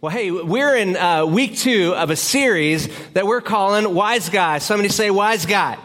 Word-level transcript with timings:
Well, 0.00 0.12
hey, 0.12 0.30
we're 0.30 0.76
in 0.76 0.96
uh, 0.96 1.26
week 1.26 1.56
two 1.56 1.92
of 1.92 2.10
a 2.10 2.14
series 2.14 2.88
that 3.14 3.26
we're 3.26 3.40
calling 3.40 3.94
Wise 3.94 4.28
Guy. 4.28 4.58
Somebody 4.58 4.90
say 4.90 5.10
Wise 5.10 5.44
Guy. 5.44 5.76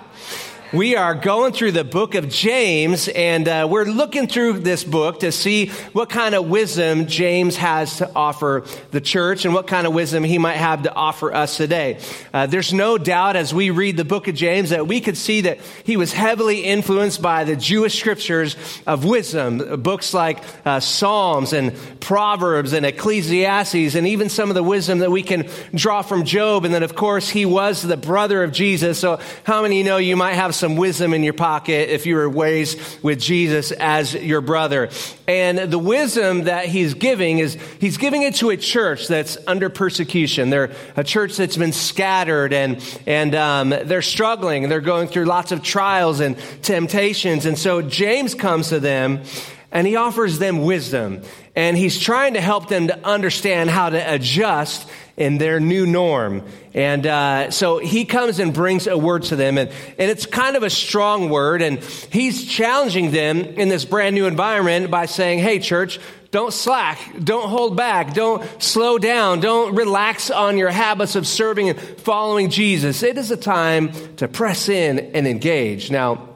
We 0.74 0.96
are 0.96 1.14
going 1.14 1.54
through 1.54 1.74
the 1.74 1.84
book 1.84 2.16
of 2.16 2.30
James, 2.30 3.08
and 3.08 3.48
uh, 3.48 3.68
we're 3.70 3.86
looking 3.86 4.26
through 4.26 4.54
this 4.62 4.84
book 4.84 5.20
to 5.20 5.32
see 5.32 5.68
what 5.92 6.10
kind 6.10 6.34
of 6.34 6.48
wisdom 6.48 7.06
James 7.06 7.56
has 7.58 7.98
to 7.98 8.12
offer 8.16 8.64
the 8.90 9.00
church 9.00 9.46
and 9.46 9.54
what 9.54 9.68
kind 9.68 9.86
of 9.86 9.94
wisdom 9.94 10.24
he 10.24 10.40
might 10.40 10.58
have 10.58 10.82
to 10.82 10.92
offer 10.96 11.32
us 11.32 11.58
today. 11.58 12.00
Uh, 12.34 12.48
there's 12.48 12.74
no 12.74 12.98
doubt 12.98 13.36
as 13.36 13.54
we 13.54 13.70
read 13.70 13.98
the 13.98 14.04
book 14.04 14.28
of 14.28 14.34
James 14.34 14.72
that 14.72 14.88
we 14.88 15.00
could 15.00 15.16
see 15.16 15.42
that 15.42 15.60
he 15.84 15.96
was 15.96 16.12
heavily 16.12 16.62
influenced 16.64 17.22
by 17.22 17.44
the 17.44 17.56
Jewish 17.56 18.00
scriptures 18.00 18.56
of 18.88 19.06
wisdom, 19.06 19.84
books 19.84 20.12
like 20.12 20.44
uh, 20.66 20.80
Psalms 20.80 21.54
and 21.54 21.78
Proverbs 22.00 22.74
and 22.74 22.84
Ecclesiastes, 22.84 23.94
and 23.94 24.08
even 24.08 24.28
some 24.28 24.50
of 24.50 24.56
the 24.56 24.64
wisdom 24.64 24.98
that 25.00 25.12
we 25.12 25.22
can 25.22 25.48
draw 25.76 26.02
from 26.02 26.26
Job. 26.26 26.66
And 26.66 26.74
then, 26.74 26.82
of 26.82 26.96
course, 26.96 27.30
he 27.30 27.46
was 27.46 27.84
the 27.84 27.96
brother 27.96 28.44
of 28.44 28.52
Jesus. 28.52 28.98
So, 28.98 29.20
how 29.44 29.62
many 29.62 29.84
know 29.84 29.98
you 29.98 30.18
might 30.18 30.34
have 30.34 30.56
some 30.64 30.78
wisdom 30.78 31.14
in 31.14 31.24
your 31.24 31.34
pocket 31.34 31.94
if 31.94 32.06
you 32.06 32.16
were 32.16 32.30
raised 32.30 32.80
with 33.04 33.20
Jesus 33.20 33.74
as 33.74 34.14
your 34.14 34.40
brother. 34.40 34.90
And 35.28 35.58
the 35.58 35.78
wisdom 35.78 36.46
that 36.46 36.68
he's 36.68 36.94
giving 36.94 37.40
is 37.40 37.58
he's 37.82 37.98
giving 37.98 38.24
it 38.24 38.36
to 38.36 38.50
a 38.50 38.56
church 38.56 39.10
that's 39.10 39.38
under 39.46 39.68
persecution. 39.68 40.52
They're 40.52 40.72
a 40.96 41.04
church 41.04 41.36
that's 41.36 41.58
been 41.58 41.74
scattered 41.74 42.54
and, 42.54 42.82
and 43.06 43.36
um, 43.36 43.72
they're 43.72 44.02
struggling. 44.02 44.70
They're 44.70 44.80
going 44.80 45.10
through 45.10 45.26
lots 45.26 45.52
of 45.52 45.64
trials 45.64 46.22
and 46.22 46.38
temptations. 46.62 47.46
And 47.46 47.60
so 47.60 47.82
James 47.82 48.34
comes 48.34 48.70
to 48.70 48.80
them 48.80 49.24
and 49.70 49.86
he 49.86 49.98
offers 49.98 50.40
them 50.40 50.64
wisdom. 50.64 51.24
And 51.58 51.76
he's 51.76 52.00
trying 52.00 52.36
to 52.36 52.42
help 52.42 52.70
them 52.70 52.88
to 52.88 53.06
understand 53.06 53.70
how 53.70 53.90
to 53.90 54.14
adjust 54.14 54.90
in 55.16 55.38
their 55.38 55.60
new 55.60 55.86
norm. 55.86 56.44
And 56.74 57.06
uh, 57.06 57.52
so 57.52 57.78
he 57.78 58.06
comes 58.06 58.40
and 58.40 58.54
brings 58.54 58.88
a 58.88 58.98
word 58.98 59.24
to 59.24 59.36
them, 59.36 59.58
and, 59.58 59.70
and 60.00 60.10
it's 60.10 60.26
kind 60.26 60.56
of 60.56 60.64
a 60.64 60.70
strong 60.70 61.30
word. 61.30 61.62
And 61.62 61.80
he's 62.12 62.46
challenging 62.46 63.12
them 63.12 63.40
in 63.42 63.70
this 63.70 63.86
brand 63.86 64.16
new 64.16 64.26
environment 64.26 64.90
by 64.90 65.06
saying, 65.06 65.40
Hey, 65.40 65.60
church, 65.60 66.00
don't 66.32 66.52
slack, 66.52 67.00
don't 67.24 67.48
hold 67.48 67.78
back, 67.78 68.16
don't 68.16 68.44
slow 68.60 68.98
down, 68.98 69.40
don't 69.40 69.76
relax 69.76 70.32
on 70.32 70.58
your 70.58 70.72
habits 70.72 71.16
of 71.16 71.28
serving 71.28 71.70
and 71.70 71.80
following 71.80 72.50
Jesus. 72.50 73.04
It 73.04 73.20
is 73.20 73.30
a 73.30 73.38
time 73.38 73.92
to 74.16 74.28
press 74.28 74.68
in 74.68 74.98
and 74.98 75.28
engage. 75.28 75.92
Now, 75.92 76.33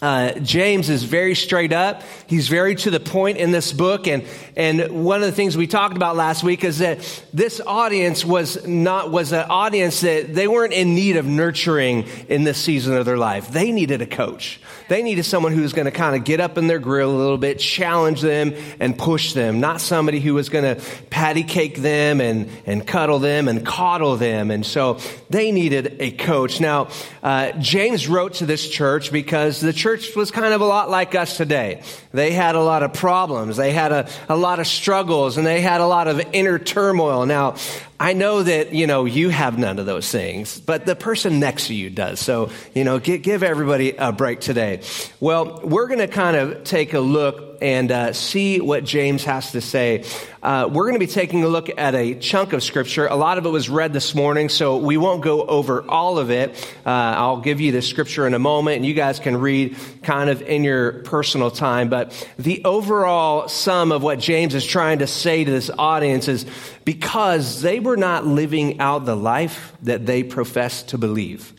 uh, 0.00 0.32
James 0.40 0.88
is 0.90 1.02
very 1.02 1.34
straight 1.34 1.72
up. 1.72 2.02
He's 2.26 2.48
very 2.48 2.76
to 2.76 2.90
the 2.90 3.00
point 3.00 3.38
in 3.38 3.50
this 3.50 3.72
book. 3.72 4.06
And, 4.06 4.24
and 4.56 5.04
one 5.04 5.22
of 5.22 5.26
the 5.26 5.32
things 5.32 5.56
we 5.56 5.66
talked 5.66 5.96
about 5.96 6.14
last 6.14 6.44
week 6.44 6.62
is 6.62 6.78
that 6.78 6.98
this 7.32 7.60
audience 7.66 8.24
was 8.24 8.66
not, 8.66 9.10
was 9.10 9.32
an 9.32 9.46
audience 9.50 10.00
that 10.02 10.34
they 10.34 10.46
weren't 10.46 10.72
in 10.72 10.94
need 10.94 11.16
of 11.16 11.26
nurturing 11.26 12.06
in 12.28 12.44
this 12.44 12.58
season 12.58 12.96
of 12.96 13.06
their 13.06 13.18
life. 13.18 13.48
They 13.48 13.72
needed 13.72 14.00
a 14.00 14.06
coach. 14.06 14.60
They 14.88 15.02
needed 15.02 15.24
someone 15.24 15.52
who 15.52 15.62
was 15.62 15.72
going 15.72 15.86
to 15.86 15.90
kind 15.90 16.16
of 16.16 16.24
get 16.24 16.40
up 16.40 16.56
in 16.56 16.68
their 16.68 16.78
grill 16.78 17.10
a 17.10 17.18
little 17.18 17.38
bit, 17.38 17.58
challenge 17.58 18.20
them 18.20 18.54
and 18.80 18.96
push 18.96 19.32
them, 19.32 19.60
not 19.60 19.80
somebody 19.80 20.20
who 20.20 20.34
was 20.34 20.48
going 20.48 20.76
to 20.76 20.82
patty 21.10 21.42
cake 21.42 21.78
them 21.78 22.20
and, 22.20 22.48
and 22.66 22.86
cuddle 22.86 23.18
them 23.18 23.48
and 23.48 23.66
coddle 23.66 24.16
them. 24.16 24.50
And 24.50 24.64
so 24.64 25.00
they 25.28 25.52
needed 25.52 25.96
a 25.98 26.12
coach. 26.12 26.60
Now, 26.60 26.88
uh, 27.22 27.52
James 27.52 28.08
wrote 28.08 28.34
to 28.34 28.46
this 28.46 28.68
church 28.68 29.12
because 29.12 29.60
the 29.60 29.72
church 29.72 29.88
church 29.98 30.14
was 30.14 30.30
kind 30.30 30.52
of 30.52 30.60
a 30.60 30.66
lot 30.66 30.90
like 30.90 31.14
us 31.14 31.36
today. 31.36 31.82
They 32.12 32.32
had 32.32 32.54
a 32.54 32.62
lot 32.62 32.82
of 32.82 32.92
problems. 32.94 33.56
They 33.56 33.72
had 33.72 33.92
a, 33.92 34.08
a 34.28 34.36
lot 34.36 34.60
of 34.60 34.66
struggles 34.66 35.36
and 35.36 35.46
they 35.46 35.60
had 35.60 35.80
a 35.80 35.86
lot 35.86 36.08
of 36.08 36.20
inner 36.32 36.58
turmoil. 36.58 37.26
Now, 37.26 37.56
I 38.00 38.12
know 38.12 38.42
that, 38.42 38.72
you 38.72 38.86
know, 38.86 39.04
you 39.04 39.28
have 39.28 39.58
none 39.58 39.78
of 39.78 39.86
those 39.86 40.10
things, 40.10 40.60
but 40.60 40.86
the 40.86 40.96
person 40.96 41.40
next 41.40 41.66
to 41.66 41.74
you 41.74 41.90
does. 41.90 42.20
So, 42.20 42.50
you 42.74 42.84
know, 42.84 42.98
give, 42.98 43.22
give 43.22 43.42
everybody 43.42 43.96
a 43.96 44.12
break 44.12 44.40
today. 44.40 44.82
Well, 45.20 45.60
we're 45.64 45.88
going 45.88 45.98
to 45.98 46.08
kind 46.08 46.36
of 46.36 46.64
take 46.64 46.94
a 46.94 47.00
look 47.00 47.47
and 47.60 47.90
uh, 47.90 48.12
see 48.12 48.60
what 48.60 48.84
James 48.84 49.24
has 49.24 49.52
to 49.52 49.60
say. 49.60 50.04
Uh, 50.42 50.68
we're 50.70 50.84
going 50.84 50.94
to 50.94 50.98
be 50.98 51.06
taking 51.06 51.44
a 51.44 51.48
look 51.48 51.68
at 51.76 51.94
a 51.94 52.14
chunk 52.14 52.52
of 52.52 52.62
scripture. 52.62 53.06
A 53.06 53.16
lot 53.16 53.38
of 53.38 53.46
it 53.46 53.48
was 53.48 53.68
read 53.68 53.92
this 53.92 54.14
morning, 54.14 54.48
so 54.48 54.76
we 54.76 54.96
won't 54.96 55.22
go 55.22 55.42
over 55.42 55.82
all 55.88 56.18
of 56.18 56.30
it. 56.30 56.50
Uh, 56.86 56.90
I'll 56.90 57.40
give 57.40 57.60
you 57.60 57.72
the 57.72 57.82
scripture 57.82 58.26
in 58.26 58.34
a 58.34 58.38
moment, 58.38 58.76
and 58.76 58.86
you 58.86 58.94
guys 58.94 59.18
can 59.18 59.36
read 59.36 59.76
kind 60.02 60.30
of 60.30 60.42
in 60.42 60.64
your 60.64 61.02
personal 61.02 61.50
time. 61.50 61.88
But 61.88 62.12
the 62.38 62.64
overall 62.64 63.48
sum 63.48 63.92
of 63.92 64.02
what 64.02 64.18
James 64.18 64.54
is 64.54 64.64
trying 64.64 65.00
to 65.00 65.06
say 65.06 65.44
to 65.44 65.50
this 65.50 65.70
audience 65.76 66.28
is 66.28 66.46
because 66.84 67.62
they 67.62 67.80
were 67.80 67.96
not 67.96 68.26
living 68.26 68.80
out 68.80 69.04
the 69.04 69.16
life 69.16 69.72
that 69.82 70.06
they 70.06 70.22
professed 70.22 70.88
to 70.90 70.98
believe. 70.98 71.52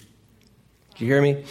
Do 0.96 1.06
you 1.06 1.14
hear 1.14 1.22
me? 1.22 1.44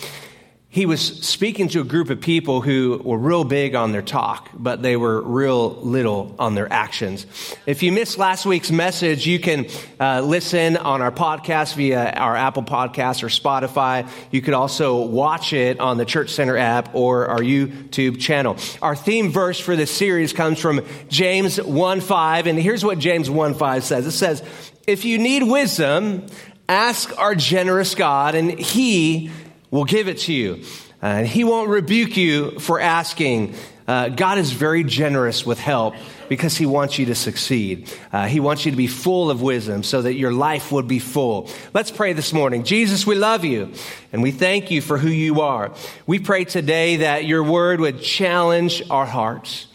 He 0.71 0.84
was 0.84 1.01
speaking 1.01 1.69
to 1.69 1.81
a 1.81 1.84
group 1.84 2.11
of 2.11 2.21
people 2.21 2.61
who 2.61 3.01
were 3.03 3.17
real 3.17 3.43
big 3.43 3.75
on 3.75 3.93
their 3.93 4.03
talk, 4.03 4.51
but 4.53 4.83
they 4.83 4.99
were 4.99 5.23
real 5.23 5.71
little 5.77 6.37
on 6.39 6.55
their 6.55 6.71
actions. 6.71 7.25
If 7.65 7.83
you 7.83 7.91
missed 7.91 8.19
last 8.19 8.45
week's 8.45 8.71
message, 8.71 9.27
you 9.27 9.39
can 9.39 9.67
uh, 9.99 10.21
listen 10.21 10.77
on 10.77 11.01
our 11.01 11.11
podcast 11.11 11.75
via 11.75 12.11
our 12.11 12.37
Apple 12.37 12.62
Podcast 12.62 13.23
or 13.23 13.29
Spotify. 13.29 14.11
You 14.31 14.43
could 14.43 14.53
also 14.53 15.06
watch 15.06 15.55
it 15.55 15.81
on 15.81 15.97
the 15.97 16.05
Church 16.05 16.31
Center 16.31 16.59
app 16.59 16.95
or 16.95 17.29
our 17.29 17.41
YouTube 17.41 18.21
channel. 18.21 18.59
Our 18.83 18.95
theme 18.95 19.31
verse 19.31 19.59
for 19.59 19.75
this 19.75 19.91
series 19.91 20.35
comes 20.35 20.61
from 20.61 20.85
James 21.09 21.56
1 21.56 22.00
5, 22.03 22.47
and 22.47 22.59
here's 22.59 22.85
what 22.85 22.99
James 22.99 23.31
1 23.31 23.55
5 23.55 23.85
says. 23.85 24.06
It 24.06 24.11
says, 24.11 24.43
If 24.87 25.06
you 25.06 25.17
need 25.17 25.45
wisdom, 25.45 26.27
ask 26.69 27.19
our 27.19 27.35
generous 27.35 27.95
God, 27.95 28.35
and 28.35 28.50
he 28.50 29.31
will 29.71 29.84
give 29.84 30.09
it 30.09 30.19
to 30.19 30.33
you. 30.33 30.65
And 31.01 31.27
he 31.27 31.45
won't 31.45 31.69
rebuke 31.69 32.17
you 32.17 32.59
for 32.59 32.81
asking. 32.81 33.55
Uh, 33.87 34.09
God 34.09 34.39
is 34.39 34.53
very 34.53 34.84
generous 34.84 35.47
with 35.47 35.59
help 35.59 35.95
because 36.29 36.56
he 36.56 36.67
wants 36.67 36.99
you 36.99 37.06
to 37.06 37.15
succeed. 37.15 37.91
Uh, 38.12 38.27
he 38.27 38.41
wants 38.41 38.65
you 38.65 38.71
to 38.71 38.77
be 38.77 38.87
full 38.87 39.31
of 39.31 39.41
wisdom 39.41 39.83
so 39.83 40.03
that 40.03 40.15
your 40.15 40.33
life 40.33 40.73
would 40.73 40.89
be 40.89 40.99
full. 40.99 41.49
Let's 41.73 41.91
pray 41.91 42.12
this 42.12 42.33
morning. 42.33 42.65
Jesus, 42.65 43.06
we 43.06 43.15
love 43.15 43.45
you 43.45 43.73
and 44.12 44.23
we 44.23 44.31
thank 44.31 44.71
you 44.71 44.83
for 44.83 44.99
who 44.99 45.09
you 45.09 45.41
are. 45.41 45.73
We 46.06 46.19
pray 46.19 46.45
today 46.45 46.97
that 46.97 47.25
your 47.25 47.43
word 47.43 47.81
would 47.81 48.03
challenge 48.03 48.83
our 48.91 49.06
hearts. 49.06 49.67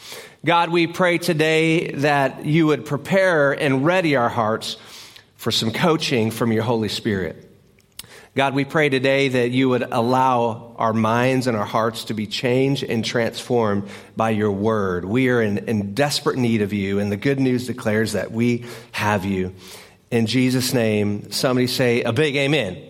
God, 0.46 0.70
we 0.70 0.88
pray 0.88 1.18
today 1.20 1.92
that 1.92 2.46
you 2.46 2.68
would 2.68 2.86
prepare 2.86 3.54
and 3.54 3.86
ready 3.86 4.18
our 4.18 4.30
hearts 4.30 4.76
for 5.38 5.52
some 5.52 5.72
coaching 5.72 6.32
from 6.32 6.52
your 6.52 6.64
Holy 6.64 6.90
Spirit. 6.90 7.53
God, 8.36 8.56
we 8.56 8.66
pray 8.66 8.90
today 8.90 9.28
that 9.28 9.52
you 9.52 9.70
would 9.70 9.84
allow 9.84 10.74
our 10.78 10.92
minds 10.92 11.46
and 11.46 11.56
our 11.56 11.66
hearts 11.66 12.06
to 12.06 12.16
be 12.16 12.26
changed 12.26 12.82
and 12.82 13.06
transformed 13.06 13.88
by 14.18 14.32
your 14.32 14.52
word. 14.52 15.06
We 15.06 15.30
are 15.30 15.40
in, 15.40 15.60
in 15.70 15.94
desperate 15.94 16.40
need 16.40 16.64
of 16.64 16.74
you, 16.74 16.98
and 16.98 17.12
the 17.12 17.18
good 17.18 17.40
news 17.40 17.68
declares 17.68 18.14
that 18.14 18.32
we 18.32 18.66
have 18.92 19.24
you. 19.24 19.54
In 20.10 20.26
Jesus' 20.26 20.74
name, 20.74 21.32
somebody 21.32 21.68
say 21.68 22.02
a 22.02 22.12
big 22.12 22.36
amen. 22.36 22.82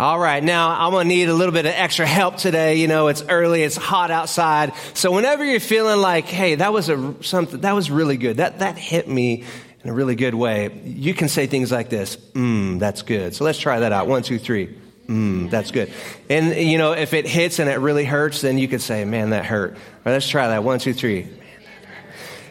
All 0.00 0.18
right, 0.18 0.42
now 0.42 0.70
I'm 0.70 0.90
gonna 0.90 1.04
need 1.04 1.28
a 1.28 1.34
little 1.34 1.54
bit 1.54 1.64
of 1.64 1.72
extra 1.72 2.04
help 2.04 2.36
today. 2.36 2.74
You 2.74 2.88
know, 2.88 3.06
it's 3.06 3.22
early, 3.28 3.62
it's 3.62 3.76
hot 3.76 4.10
outside. 4.10 4.72
So 4.94 5.12
whenever 5.12 5.44
you're 5.44 5.60
feeling 5.60 6.00
like, 6.00 6.26
hey, 6.26 6.56
that 6.56 6.72
was 6.72 6.88
a 6.88 7.14
something 7.22 7.60
that 7.60 7.72
was 7.72 7.88
really 7.88 8.16
good, 8.16 8.38
that 8.38 8.58
that 8.58 8.76
hit 8.76 9.06
me 9.06 9.44
in 9.86 9.90
a 9.90 9.94
really 9.94 10.16
good 10.16 10.34
way, 10.34 10.68
you 10.84 11.14
can 11.14 11.28
say 11.28 11.46
things 11.46 11.70
like 11.70 11.88
this 11.90 12.16
Mmm, 12.16 12.80
that's 12.80 13.02
good. 13.02 13.36
So 13.36 13.44
let's 13.44 13.58
try 13.58 13.80
that 13.80 13.92
out. 13.92 14.08
One, 14.08 14.22
two, 14.22 14.36
three. 14.36 14.76
Mmm, 15.06 15.48
that's 15.48 15.70
good. 15.70 15.92
And, 16.28 16.56
you 16.56 16.76
know, 16.76 16.90
if 16.90 17.14
it 17.14 17.24
hits 17.24 17.60
and 17.60 17.70
it 17.70 17.78
really 17.78 18.04
hurts, 18.04 18.40
then 18.40 18.58
you 18.58 18.66
could 18.66 18.82
say, 18.82 19.04
Man, 19.04 19.30
that 19.30 19.46
hurt. 19.46 19.76
Or 20.04 20.10
let's 20.10 20.28
try 20.28 20.48
that. 20.48 20.64
One, 20.64 20.80
two, 20.80 20.92
three. 20.92 21.28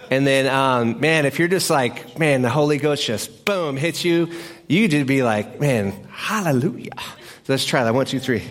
And 0.10 0.26
then, 0.26 0.48
um, 0.48 1.02
man, 1.02 1.26
if 1.26 1.40
you're 1.40 1.50
just 1.50 1.70
like, 1.70 2.18
man, 2.18 2.42
the 2.42 2.50
Holy 2.50 2.78
Ghost 2.78 3.06
just 3.06 3.44
boom 3.44 3.76
hits 3.76 4.06
you, 4.06 4.32
you 4.70 4.88
just 4.88 5.08
be 5.08 5.24
like, 5.24 5.60
man, 5.60 5.92
hallelujah. 6.12 6.92
So 6.96 7.54
let's 7.54 7.66
try 7.66 7.84
that. 7.84 7.94
One, 7.94 8.06
two, 8.06 8.20
three. 8.20 8.44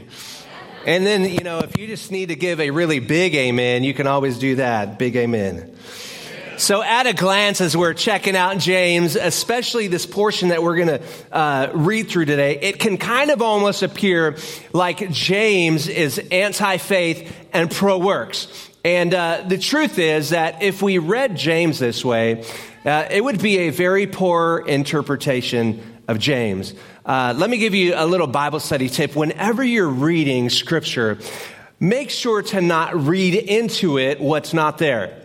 And 0.84 1.06
then, 1.06 1.24
you 1.24 1.40
know, 1.40 1.60
if 1.60 1.78
you 1.78 1.86
just 1.86 2.10
need 2.10 2.28
to 2.28 2.34
give 2.34 2.60
a 2.60 2.70
really 2.70 2.98
big 2.98 3.34
amen, 3.34 3.84
you 3.84 3.94
can 3.94 4.06
always 4.06 4.38
do 4.38 4.56
that. 4.56 4.98
Big 4.98 5.16
amen. 5.16 5.74
So, 6.56 6.82
at 6.82 7.06
a 7.06 7.12
glance, 7.12 7.60
as 7.60 7.76
we're 7.76 7.94
checking 7.94 8.36
out 8.36 8.58
James, 8.58 9.16
especially 9.16 9.88
this 9.88 10.06
portion 10.06 10.50
that 10.50 10.62
we're 10.62 10.76
going 10.76 11.00
to 11.00 11.02
uh, 11.32 11.72
read 11.74 12.08
through 12.08 12.26
today, 12.26 12.58
it 12.60 12.78
can 12.78 12.96
kind 12.96 13.32
of 13.32 13.42
almost 13.42 13.82
appear 13.82 14.36
like 14.72 15.10
James 15.10 15.88
is 15.88 16.18
anti 16.30 16.76
faith 16.76 17.34
and 17.52 17.70
pro 17.70 17.98
works. 17.98 18.70
And 18.84 19.12
uh, 19.12 19.42
the 19.48 19.58
truth 19.58 19.98
is 19.98 20.30
that 20.30 20.62
if 20.62 20.80
we 20.80 20.98
read 20.98 21.36
James 21.36 21.80
this 21.80 22.04
way, 22.04 22.44
uh, 22.84 23.08
it 23.10 23.24
would 23.24 23.42
be 23.42 23.58
a 23.60 23.70
very 23.70 24.06
poor 24.06 24.62
interpretation 24.64 25.82
of 26.06 26.20
James. 26.20 26.72
Uh, 27.04 27.34
let 27.36 27.50
me 27.50 27.56
give 27.58 27.74
you 27.74 27.94
a 27.96 28.06
little 28.06 28.28
Bible 28.28 28.60
study 28.60 28.88
tip. 28.88 29.16
Whenever 29.16 29.64
you're 29.64 29.88
reading 29.88 30.50
scripture, 30.50 31.18
make 31.80 32.10
sure 32.10 32.42
to 32.42 32.60
not 32.60 32.94
read 32.94 33.34
into 33.34 33.98
it 33.98 34.20
what's 34.20 34.54
not 34.54 34.78
there. 34.78 35.23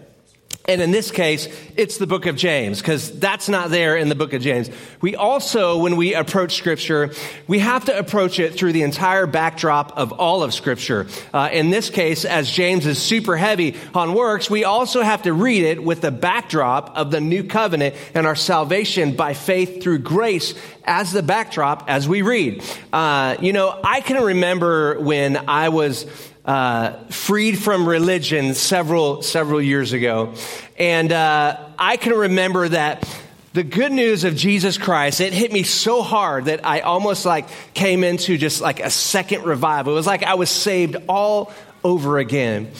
And 0.69 0.83
in 0.83 0.92
this 0.92 1.10
case, 1.10 1.48
it's 1.75 1.98
the 1.98 2.06
book 2.06 2.27
of 2.27 2.36
James, 2.36 2.80
because 2.80 3.18
that's 3.18 3.50
not 3.50 3.71
there 3.71 3.98
in 3.98 4.07
the 4.07 4.13
book 4.13 4.33
of 4.33 4.44
James. 4.44 4.69
We 5.01 5.16
also, 5.16 5.80
when 5.80 5.95
we 5.95 6.13
approach 6.13 6.57
scripture, 6.57 7.12
we 7.48 7.57
have 7.57 7.86
to 7.86 7.98
approach 7.98 8.38
it 8.38 8.54
through 8.54 8.74
the 8.74 8.83
entire 8.83 9.25
backdrop 9.25 9.98
of 9.98 10.12
all 10.12 10.44
of 10.44 10.54
scripture. 10.54 11.07
Uh, 11.33 11.50
in 11.51 11.71
this 11.71 11.89
case, 11.89 12.24
as 12.24 12.51
James 12.51 12.86
is 12.86 13.01
super 13.01 13.36
heavy 13.36 13.77
on 13.95 14.13
works, 14.13 14.48
we 14.48 14.63
also 14.63 15.01
have 15.01 15.24
to 15.24 15.33
read 15.33 15.63
it 15.63 15.83
with 15.83 16.01
the 16.01 16.12
backdrop 16.12 16.95
of 16.95 17.10
the 17.10 17.19
new 17.19 17.44
covenant 17.44 17.95
and 18.13 18.27
our 18.27 18.36
salvation 18.36 19.15
by 19.15 19.33
faith 19.33 19.81
through 19.81 19.98
grace 19.98 20.54
as 20.89 21.12
the 21.12 21.21
backdrop 21.21 21.86
as 21.88 22.09
we 22.09 22.24
read. 22.24 22.63
Uh, 22.91 23.38
you 23.39 23.53
know, 23.53 23.80
I 23.83 24.01
can 24.01 24.21
remember 24.21 25.00
when 25.00 25.38
I 25.47 25.69
was 25.69 26.07
uh, 26.44 26.94
freed 27.12 27.59
from 27.59 27.88
religion 27.88 28.56
several 28.56 29.21
several 29.21 29.62
years 29.62 29.94
ago, 29.94 30.33
and 30.77 31.12
uh, 31.12 31.57
I 31.77 31.97
can 31.97 32.13
remember 32.13 32.68
that 32.69 33.07
the 33.53 33.63
good 33.63 33.91
news 33.91 34.24
of 34.24 34.36
Jesus 34.36 34.77
Christ 34.77 35.21
it 35.21 35.31
hit 35.31 35.51
me 35.51 35.62
so 35.63 36.01
hard 36.01 36.45
that 36.45 36.65
I 36.65 36.80
almost 36.80 37.24
like 37.25 37.47
came 37.75 38.03
into 38.03 38.38
just 38.38 38.59
like 38.59 38.80
a 38.80 38.89
second 38.89 39.44
revival. 39.44 39.94
It 39.94 39.95
was 39.95 40.07
like 40.07 40.24
I 40.24 40.33
was 40.33 40.50
saved 40.50 40.97
all 41.07 41.53
over 41.83 42.18
again. 42.18 42.71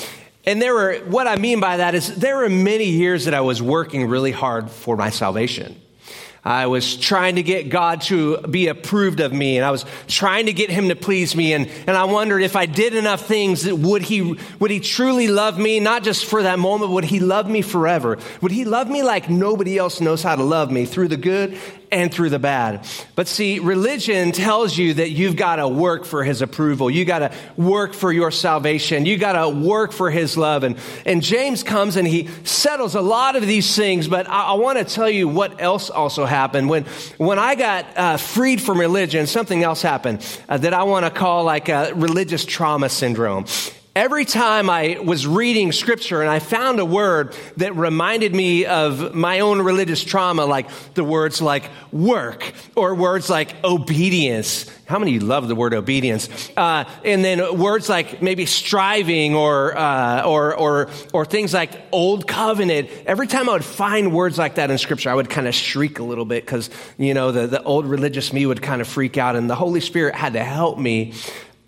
And 0.46 0.60
there 0.60 0.74
were 0.74 0.96
what 1.06 1.28
I 1.28 1.36
mean 1.36 1.60
by 1.60 1.78
that 1.78 1.94
is 1.94 2.16
there 2.16 2.38
were 2.38 2.50
many 2.50 2.86
years 2.86 3.26
that 3.26 3.36
I 3.36 3.42
was 3.42 3.62
working 3.62 4.08
really 4.08 4.32
hard 4.32 4.72
for 4.72 4.98
my 4.98 5.12
salvation. 5.12 5.80
I 6.44 6.68
was 6.68 6.96
trying 6.96 7.36
to 7.36 7.44
get 7.44 7.70
God 7.70 8.02
to 8.04 8.38
be 8.42 8.68
approved 8.68 9.20
of 9.20 9.34
me 9.34 9.58
and 9.58 9.66
I 9.66 9.72
was 9.72 9.86
trying 10.08 10.46
to 10.46 10.54
get 10.54 10.70
him 10.70 10.90
to 10.90 10.96
please 10.96 11.36
me. 11.36 11.54
And, 11.54 11.68
and 11.86 11.98
I 11.98 12.06
wondered 12.06 12.42
if 12.42 12.56
I 12.56 12.66
did 12.66 12.96
enough 12.96 13.26
things, 13.26 13.70
would 13.72 14.02
he, 14.04 14.38
would 14.60 14.72
he 14.72 14.80
truly 14.80 15.28
love 15.28 15.60
me? 15.60 15.80
Not 15.80 16.04
just 16.04 16.26
for 16.26 16.44
that 16.44 16.58
moment, 16.60 16.92
would 16.92 17.04
he 17.04 17.20
love 17.20 17.50
me 17.50 17.62
forever? 17.62 18.18
Would 18.42 18.52
he 18.52 18.66
love 18.66 18.90
me 18.90 19.04
like 19.04 19.30
nobody 19.30 19.78
else 19.78 20.00
knows 20.00 20.24
how 20.24 20.36
to 20.36 20.44
love 20.44 20.72
me 20.72 20.86
through 20.86 21.10
the 21.10 21.18
good 21.18 21.60
and 21.92 22.14
through 22.14 22.30
the 22.30 22.40
bad. 22.40 22.86
But 23.16 23.28
see, 23.28 23.60
religion 23.60 24.32
tells 24.32 24.78
you 24.78 24.96
that 24.96 25.10
you've 25.10 25.36
got 25.36 25.58
to 25.58 25.68
work 25.68 26.06
for 26.06 26.24
his 26.24 26.42
approval. 26.42 26.90
You 26.90 27.06
got 27.06 27.20
to 27.20 27.32
work 27.58 27.94
for 27.94 28.12
your 28.12 28.32
salvation. 28.32 29.06
You 29.06 29.18
got 29.18 29.34
to 29.34 29.50
work 29.50 29.92
for 29.92 30.10
his 30.12 30.38
love. 30.38 30.64
And, 30.64 30.78
and 31.06 31.22
James 31.22 31.64
comes 31.64 31.96
and 31.96 32.08
he 32.08 32.28
settles 32.44 32.96
a 32.96 33.02
lot 33.02 33.36
of 33.36 33.46
these 33.46 33.76
things, 33.76 34.08
but 34.08 34.30
I, 34.30 34.50
I 34.50 34.54
want 34.54 34.78
to 34.80 34.86
tell 34.86 35.10
you 35.10 35.28
what 35.28 35.62
else 35.62 35.90
also 35.90 36.26
happened. 36.26 36.70
When, 36.70 36.86
when 37.18 37.40
I 37.40 37.56
got 37.56 37.98
uh, 37.98 38.18
freed 38.18 38.62
from 38.62 38.80
religion, 38.80 39.28
something 39.28 39.64
else 39.64 39.82
happened 39.82 40.26
uh, 40.48 40.58
that 40.58 40.74
I 40.74 40.84
want 40.84 41.06
to 41.06 41.12
call 41.12 41.44
like 41.44 41.70
a 41.70 41.94
religious 41.94 42.46
trauma 42.46 42.90
syndrome 42.90 43.46
every 43.96 44.24
time 44.24 44.70
I 44.70 45.00
was 45.04 45.26
reading 45.26 45.72
scripture 45.72 46.22
and 46.22 46.30
I 46.30 46.40
found 46.40 46.80
a 46.80 46.86
word 46.86 47.36
that 47.58 47.76
reminded 47.76 48.36
me 48.36 48.66
of 48.66 49.16
my 49.16 49.40
own 49.40 49.62
religious 49.62 50.04
trauma, 50.04 50.46
like 50.46 50.70
the 50.94 51.04
words 51.04 51.42
like 51.42 51.70
work 51.92 52.54
or 52.76 52.94
words 52.94 53.30
like 53.30 53.56
obedience. 53.64 54.70
How 54.86 55.00
many 55.00 55.20
love 55.20 55.48
the 55.48 55.56
word 55.56 55.74
obedience? 55.74 56.30
Uh, 56.56 56.86
and 57.04 57.24
then 57.26 57.58
words 57.58 57.90
like 57.90 58.22
maybe 58.22 58.46
striving 58.46 59.36
or, 59.36 59.78
uh, 59.78 60.24
or, 60.24 60.56
or, 60.56 60.90
or 61.12 61.26
things 61.26 61.54
like 61.54 61.72
old 61.92 62.28
covenant. 62.28 62.90
Every 63.06 63.28
time 63.28 63.50
I 63.50 63.54
would 63.54 63.66
find 63.66 64.14
words 64.14 64.38
like 64.38 64.56
that 64.56 64.70
in 64.70 64.78
scripture, 64.78 65.10
I 65.10 65.16
would 65.16 65.30
kind 65.30 65.48
of 65.48 65.56
shriek 65.56 66.00
a 66.00 66.04
little 66.04 66.26
bit 66.26 66.46
because, 66.46 66.70
you 66.98 67.14
know, 67.14 67.32
the, 67.32 67.48
the 67.48 67.64
old 67.64 67.86
religious 67.86 68.34
me 68.34 68.46
would 68.46 68.62
kind 68.62 68.82
of 68.82 68.88
freak 68.88 69.18
out 69.18 69.36
and 69.36 69.50
the 69.50 69.56
Holy 69.56 69.82
Spirit 69.82 70.16
had 70.16 70.34
to 70.34 70.44
help 70.44 70.78
me 70.78 71.14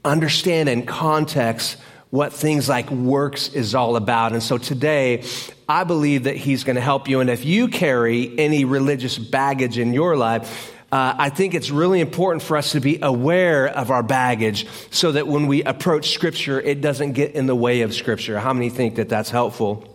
understand 0.03 0.69
in 0.69 0.85
context 0.85 1.77
what 2.11 2.33
things 2.33 2.69
like 2.69 2.91
works 2.91 3.49
is 3.49 3.73
all 3.73 3.95
about. 3.95 4.33
And 4.33 4.43
so 4.43 4.57
today, 4.57 5.23
I 5.67 5.85
believe 5.85 6.25
that 6.25 6.35
He's 6.35 6.63
going 6.63 6.75
to 6.75 6.81
help 6.81 7.07
you. 7.07 7.21
And 7.21 7.29
if 7.29 7.43
you 7.43 7.69
carry 7.69 8.37
any 8.37 8.65
religious 8.65 9.17
baggage 9.17 9.77
in 9.77 9.93
your 9.93 10.15
life, 10.15 10.71
uh, 10.91 11.15
I 11.17 11.29
think 11.29 11.53
it's 11.53 11.71
really 11.71 12.01
important 12.01 12.43
for 12.43 12.57
us 12.57 12.73
to 12.73 12.81
be 12.81 12.99
aware 13.01 13.65
of 13.67 13.91
our 13.91 14.03
baggage 14.03 14.67
so 14.89 15.13
that 15.13 15.25
when 15.25 15.47
we 15.47 15.63
approach 15.63 16.11
Scripture, 16.11 16.59
it 16.59 16.81
doesn't 16.81 17.13
get 17.13 17.31
in 17.31 17.45
the 17.45 17.55
way 17.55 17.81
of 17.81 17.93
Scripture. 17.93 18.39
How 18.39 18.51
many 18.51 18.69
think 18.69 18.95
that 18.95 19.07
that's 19.07 19.29
helpful? 19.29 19.90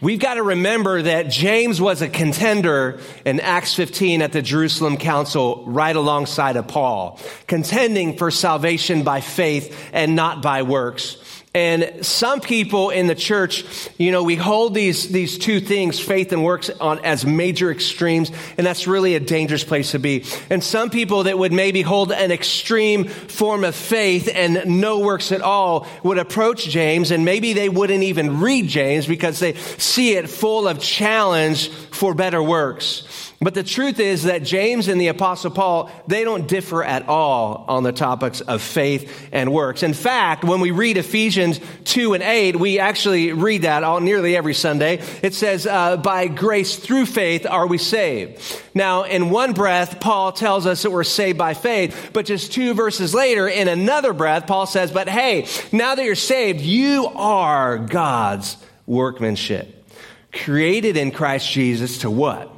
We've 0.00 0.18
got 0.18 0.34
to 0.34 0.42
remember 0.42 1.02
that 1.02 1.30
James 1.30 1.80
was 1.80 2.02
a 2.02 2.08
contender 2.08 3.00
in 3.24 3.40
Acts 3.40 3.74
15 3.74 4.22
at 4.22 4.32
the 4.32 4.42
Jerusalem 4.42 4.96
Council 4.96 5.64
right 5.66 5.94
alongside 5.94 6.56
of 6.56 6.68
Paul, 6.68 7.18
contending 7.46 8.16
for 8.16 8.30
salvation 8.30 9.02
by 9.02 9.20
faith 9.20 9.90
and 9.92 10.14
not 10.14 10.42
by 10.42 10.62
works. 10.62 11.16
And 11.56 12.04
some 12.04 12.40
people 12.40 12.90
in 12.90 13.06
the 13.06 13.14
church, 13.14 13.64
you 13.96 14.10
know, 14.10 14.24
we 14.24 14.34
hold 14.34 14.74
these, 14.74 15.08
these 15.10 15.38
two 15.38 15.60
things, 15.60 16.00
faith 16.00 16.32
and 16.32 16.42
works, 16.42 16.68
on 16.68 17.04
as 17.04 17.24
major 17.24 17.70
extremes, 17.70 18.32
and 18.58 18.66
that's 18.66 18.88
really 18.88 19.14
a 19.14 19.20
dangerous 19.20 19.62
place 19.62 19.92
to 19.92 20.00
be. 20.00 20.24
And 20.50 20.64
some 20.64 20.90
people 20.90 21.22
that 21.24 21.38
would 21.38 21.52
maybe 21.52 21.82
hold 21.82 22.10
an 22.10 22.32
extreme 22.32 23.04
form 23.04 23.62
of 23.62 23.76
faith 23.76 24.28
and 24.34 24.80
no 24.80 24.98
works 24.98 25.30
at 25.30 25.42
all 25.42 25.86
would 26.02 26.18
approach 26.18 26.66
James, 26.66 27.12
and 27.12 27.24
maybe 27.24 27.52
they 27.52 27.68
wouldn't 27.68 28.02
even 28.02 28.40
read 28.40 28.66
James 28.66 29.06
because 29.06 29.38
they 29.38 29.54
see 29.54 30.14
it 30.14 30.28
full 30.28 30.66
of 30.66 30.80
challenge 30.80 31.68
for 31.68 32.14
better 32.14 32.42
works. 32.42 33.32
But 33.44 33.52
the 33.52 33.62
truth 33.62 34.00
is 34.00 34.22
that 34.22 34.42
James 34.42 34.88
and 34.88 34.98
the 34.98 35.08
Apostle 35.08 35.50
Paul, 35.50 35.90
they 36.06 36.24
don't 36.24 36.48
differ 36.48 36.82
at 36.82 37.08
all 37.08 37.66
on 37.68 37.82
the 37.82 37.92
topics 37.92 38.40
of 38.40 38.62
faith 38.62 39.28
and 39.32 39.52
works. 39.52 39.82
In 39.82 39.92
fact, 39.92 40.44
when 40.44 40.60
we 40.60 40.70
read 40.70 40.96
Ephesians 40.96 41.60
2 41.84 42.14
and 42.14 42.22
8, 42.22 42.56
we 42.56 42.78
actually 42.78 43.34
read 43.34 43.62
that 43.62 43.84
all, 43.84 44.00
nearly 44.00 44.34
every 44.34 44.54
Sunday. 44.54 45.02
It 45.22 45.34
says, 45.34 45.66
uh, 45.66 45.98
by 45.98 46.26
grace 46.26 46.76
through 46.76 47.04
faith 47.04 47.44
are 47.44 47.66
we 47.66 47.76
saved. 47.76 48.40
Now, 48.72 49.02
in 49.02 49.28
one 49.28 49.52
breath, 49.52 50.00
Paul 50.00 50.32
tells 50.32 50.64
us 50.64 50.80
that 50.82 50.90
we're 50.90 51.04
saved 51.04 51.36
by 51.36 51.52
faith, 51.52 52.12
but 52.14 52.24
just 52.24 52.50
two 52.50 52.72
verses 52.72 53.14
later, 53.14 53.46
in 53.46 53.68
another 53.68 54.14
breath, 54.14 54.46
Paul 54.46 54.64
says, 54.64 54.90
but 54.90 55.06
hey, 55.06 55.46
now 55.70 55.94
that 55.94 56.04
you're 56.04 56.14
saved, 56.14 56.62
you 56.62 57.08
are 57.08 57.76
God's 57.76 58.56
workmanship. 58.86 59.86
Created 60.32 60.96
in 60.96 61.10
Christ 61.10 61.50
Jesus 61.52 61.98
to 61.98 62.10
what? 62.10 62.53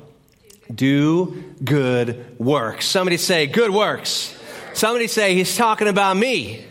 Do 0.75 1.45
good 1.65 2.39
works. 2.39 2.87
Somebody 2.87 3.17
say, 3.17 3.47
good 3.47 3.71
works. 3.71 4.37
Somebody 4.75 5.07
say, 5.07 5.35
he's 5.35 5.57
talking 5.57 5.89
about 5.89 6.17
me. 6.17 6.65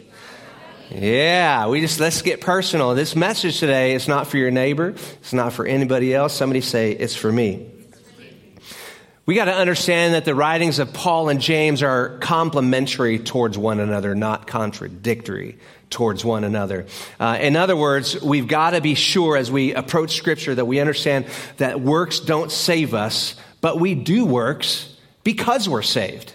Yeah, 0.92 1.68
we 1.68 1.82
just, 1.82 2.00
let's 2.00 2.22
get 2.22 2.42
personal. 2.42 2.94
This 2.94 3.16
message 3.16 3.60
today 3.60 3.96
is 3.96 4.08
not 4.08 4.28
for 4.28 4.38
your 4.38 4.52
neighbor. 4.52 4.90
It's 4.90 5.34
not 5.34 5.54
for 5.54 5.66
anybody 5.66 6.14
else. 6.14 6.34
Somebody 6.34 6.62
say, 6.62 6.92
it's 6.92 7.16
for 7.16 7.32
me. 7.32 7.72
We 9.26 9.34
got 9.34 9.46
to 9.46 9.56
understand 9.56 10.14
that 10.14 10.24
the 10.24 10.36
writings 10.36 10.78
of 10.78 10.94
Paul 10.94 11.30
and 11.30 11.42
James 11.42 11.82
are 11.82 12.20
complementary 12.20 13.18
towards 13.18 13.58
one 13.58 13.80
another, 13.80 14.14
not 14.14 14.46
contradictory 14.46 15.58
towards 15.90 16.24
one 16.24 16.44
another. 16.44 16.86
Uh, 17.20 17.40
in 17.42 17.56
other 17.56 17.76
words, 17.76 18.22
we've 18.22 18.48
got 18.48 18.72
to 18.72 18.82
be 18.82 18.94
sure 18.94 19.36
as 19.36 19.52
we 19.52 19.74
approach 19.74 20.16
Scripture 20.16 20.54
that 20.54 20.66
we 20.66 20.80
understand 20.80 21.26
that 21.58 21.82
works 21.82 22.20
don't 22.20 22.52
save 22.52 22.94
us, 22.94 23.34
but 23.66 23.80
we 23.80 23.96
do 23.96 24.26
works 24.26 24.96
because 25.24 25.68
we're 25.68 25.82
saved. 25.82 26.32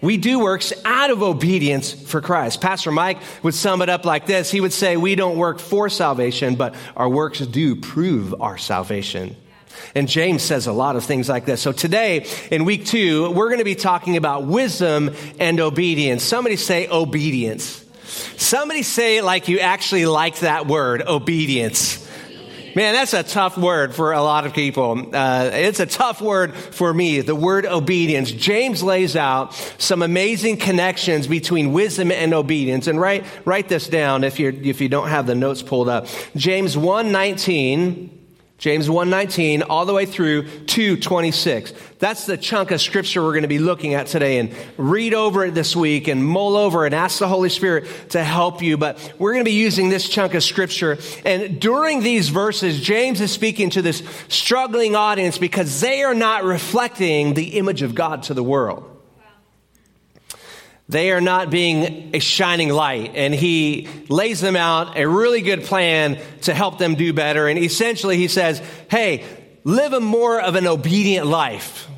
We 0.00 0.18
do 0.18 0.38
works 0.38 0.72
out 0.84 1.10
of 1.10 1.20
obedience 1.20 1.92
for 1.92 2.20
Christ. 2.20 2.60
Pastor 2.60 2.92
Mike 2.92 3.18
would 3.42 3.54
sum 3.54 3.82
it 3.82 3.88
up 3.88 4.04
like 4.04 4.26
this. 4.26 4.52
He 4.52 4.60
would 4.60 4.72
say, 4.72 4.96
We 4.96 5.16
don't 5.16 5.36
work 5.36 5.58
for 5.58 5.88
salvation, 5.88 6.54
but 6.54 6.76
our 6.96 7.08
works 7.08 7.40
do 7.40 7.74
prove 7.74 8.40
our 8.40 8.56
salvation. 8.56 9.34
And 9.96 10.08
James 10.08 10.44
says 10.44 10.68
a 10.68 10.72
lot 10.72 10.94
of 10.94 11.04
things 11.04 11.28
like 11.28 11.44
this. 11.44 11.60
So 11.60 11.72
today, 11.72 12.24
in 12.52 12.64
week 12.64 12.86
two, 12.86 13.32
we're 13.32 13.48
going 13.48 13.58
to 13.58 13.64
be 13.64 13.74
talking 13.74 14.16
about 14.16 14.46
wisdom 14.46 15.10
and 15.40 15.58
obedience. 15.58 16.22
Somebody 16.22 16.54
say 16.54 16.86
obedience. 16.86 17.84
Somebody 18.36 18.84
say 18.84 19.16
it 19.16 19.24
like 19.24 19.48
you 19.48 19.58
actually 19.58 20.06
like 20.06 20.38
that 20.38 20.68
word, 20.68 21.02
obedience. 21.02 22.03
Man, 22.74 22.94
that's 22.94 23.14
a 23.14 23.22
tough 23.22 23.56
word 23.56 23.94
for 23.94 24.12
a 24.12 24.22
lot 24.22 24.46
of 24.46 24.52
people. 24.52 25.14
Uh, 25.14 25.50
it's 25.52 25.78
a 25.78 25.86
tough 25.86 26.20
word 26.20 26.54
for 26.54 26.92
me, 26.92 27.20
the 27.20 27.34
word 27.34 27.66
obedience. 27.66 28.32
James 28.32 28.82
lays 28.82 29.14
out 29.14 29.54
some 29.78 30.02
amazing 30.02 30.56
connections 30.56 31.28
between 31.28 31.72
wisdom 31.72 32.10
and 32.10 32.34
obedience. 32.34 32.88
And 32.88 33.00
write, 33.00 33.24
write 33.44 33.68
this 33.68 33.86
down 33.86 34.24
if, 34.24 34.40
you 34.40 34.48
if 34.48 34.80
you 34.80 34.88
don't 34.88 35.08
have 35.08 35.26
the 35.26 35.36
notes 35.36 35.62
pulled 35.62 35.88
up. 35.88 36.08
James 36.34 36.76
119 36.76 38.23
James 38.64 38.88
1:19 38.88 39.62
all 39.68 39.84
the 39.84 39.92
way 39.92 40.06
through 40.06 40.44
2:26. 40.64 41.74
That's 41.98 42.24
the 42.24 42.38
chunk 42.38 42.70
of 42.70 42.80
scripture 42.80 43.22
we're 43.22 43.32
going 43.32 43.42
to 43.42 43.46
be 43.46 43.58
looking 43.58 43.92
at 43.92 44.06
today 44.06 44.38
and 44.38 44.54
read 44.78 45.12
over 45.12 45.44
it 45.44 45.54
this 45.54 45.76
week 45.76 46.08
and 46.08 46.24
mull 46.24 46.56
over 46.56 46.86
and 46.86 46.94
ask 46.94 47.18
the 47.18 47.28
Holy 47.28 47.50
Spirit 47.50 47.84
to 48.12 48.24
help 48.24 48.62
you. 48.62 48.78
But 48.78 48.96
we're 49.18 49.34
going 49.34 49.44
to 49.44 49.50
be 49.50 49.54
using 49.54 49.90
this 49.90 50.08
chunk 50.08 50.32
of 50.32 50.42
scripture. 50.42 50.96
And 51.26 51.60
during 51.60 52.00
these 52.00 52.30
verses, 52.30 52.80
James 52.80 53.20
is 53.20 53.30
speaking 53.30 53.68
to 53.68 53.82
this 53.82 54.02
struggling 54.28 54.96
audience 54.96 55.36
because 55.36 55.82
they 55.82 56.02
are 56.02 56.14
not 56.14 56.42
reflecting 56.42 57.34
the 57.34 57.58
image 57.58 57.82
of 57.82 57.94
God 57.94 58.22
to 58.22 58.32
the 58.32 58.42
world. 58.42 58.93
They 60.88 61.12
are 61.12 61.20
not 61.20 61.50
being 61.50 62.14
a 62.14 62.18
shining 62.18 62.68
light. 62.68 63.12
And 63.14 63.34
he 63.34 63.88
lays 64.08 64.40
them 64.40 64.56
out 64.56 64.96
a 64.98 65.06
really 65.06 65.40
good 65.40 65.62
plan 65.64 66.20
to 66.42 66.54
help 66.54 66.78
them 66.78 66.94
do 66.94 67.12
better. 67.12 67.48
And 67.48 67.58
essentially, 67.58 68.16
he 68.16 68.28
says, 68.28 68.62
Hey, 68.90 69.24
live 69.64 69.92
a 69.92 70.00
more 70.00 70.40
of 70.40 70.56
an 70.56 70.66
obedient 70.66 71.26
life. 71.26 71.88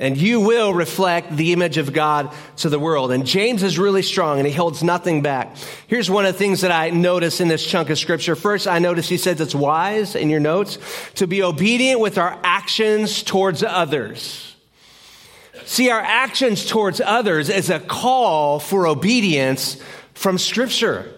And 0.00 0.16
you 0.16 0.40
will 0.40 0.72
reflect 0.72 1.36
the 1.36 1.52
image 1.52 1.76
of 1.76 1.92
God 1.92 2.32
to 2.58 2.68
the 2.68 2.78
world. 2.78 3.10
And 3.10 3.26
James 3.26 3.64
is 3.64 3.80
really 3.80 4.02
strong 4.02 4.38
and 4.38 4.46
he 4.46 4.54
holds 4.54 4.84
nothing 4.84 5.22
back. 5.22 5.56
Here's 5.88 6.08
one 6.08 6.24
of 6.24 6.34
the 6.34 6.38
things 6.38 6.60
that 6.60 6.70
I 6.70 6.90
notice 6.90 7.40
in 7.40 7.48
this 7.48 7.66
chunk 7.66 7.90
of 7.90 7.98
scripture. 7.98 8.36
First, 8.36 8.68
I 8.68 8.78
notice 8.78 9.08
he 9.08 9.16
says 9.16 9.40
it's 9.40 9.56
wise 9.56 10.14
in 10.14 10.30
your 10.30 10.38
notes 10.38 10.78
to 11.16 11.26
be 11.26 11.42
obedient 11.42 11.98
with 11.98 12.16
our 12.16 12.38
actions 12.44 13.24
towards 13.24 13.64
others. 13.64 14.47
See, 15.68 15.90
our 15.90 16.00
actions 16.00 16.64
towards 16.64 16.98
others 16.98 17.50
is 17.50 17.68
a 17.68 17.78
call 17.78 18.58
for 18.58 18.86
obedience 18.86 19.76
from 20.14 20.38
Scripture. 20.38 21.12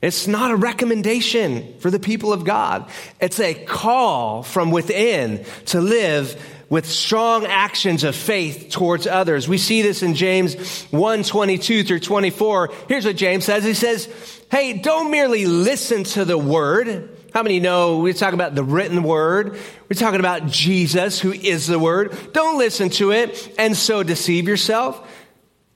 It's 0.00 0.26
not 0.26 0.50
a 0.50 0.56
recommendation 0.56 1.78
for 1.80 1.90
the 1.90 2.00
people 2.00 2.32
of 2.32 2.44
God. 2.44 2.88
It's 3.20 3.38
a 3.40 3.52
call 3.52 4.42
from 4.42 4.70
within 4.70 5.44
to 5.66 5.82
live 5.82 6.64
with 6.70 6.86
strong 6.86 7.44
actions 7.44 8.04
of 8.04 8.16
faith 8.16 8.68
towards 8.70 9.06
others. 9.06 9.48
We 9.48 9.58
see 9.58 9.82
this 9.82 10.02
in 10.02 10.14
James 10.14 10.84
1 10.84 11.22
22 11.22 11.84
through 11.84 12.00
24. 12.00 12.70
Here's 12.88 13.04
what 13.04 13.16
James 13.16 13.44
says 13.44 13.64
He 13.64 13.74
says, 13.74 14.08
Hey, 14.50 14.78
don't 14.78 15.10
merely 15.10 15.44
listen 15.44 16.04
to 16.04 16.24
the 16.24 16.38
word 16.38 17.13
how 17.34 17.42
many 17.42 17.58
know 17.58 17.98
we're 17.98 18.12
talking 18.12 18.34
about 18.34 18.54
the 18.54 18.62
written 18.62 19.02
word? 19.02 19.58
We're 19.90 19.98
talking 19.98 20.20
about 20.20 20.46
Jesus, 20.46 21.18
who 21.18 21.32
is 21.32 21.66
the 21.66 21.80
word. 21.80 22.16
Don't 22.32 22.58
listen 22.58 22.90
to 22.90 23.10
it 23.10 23.52
and 23.58 23.76
so 23.76 24.04
deceive 24.04 24.46
yourself. 24.46 25.04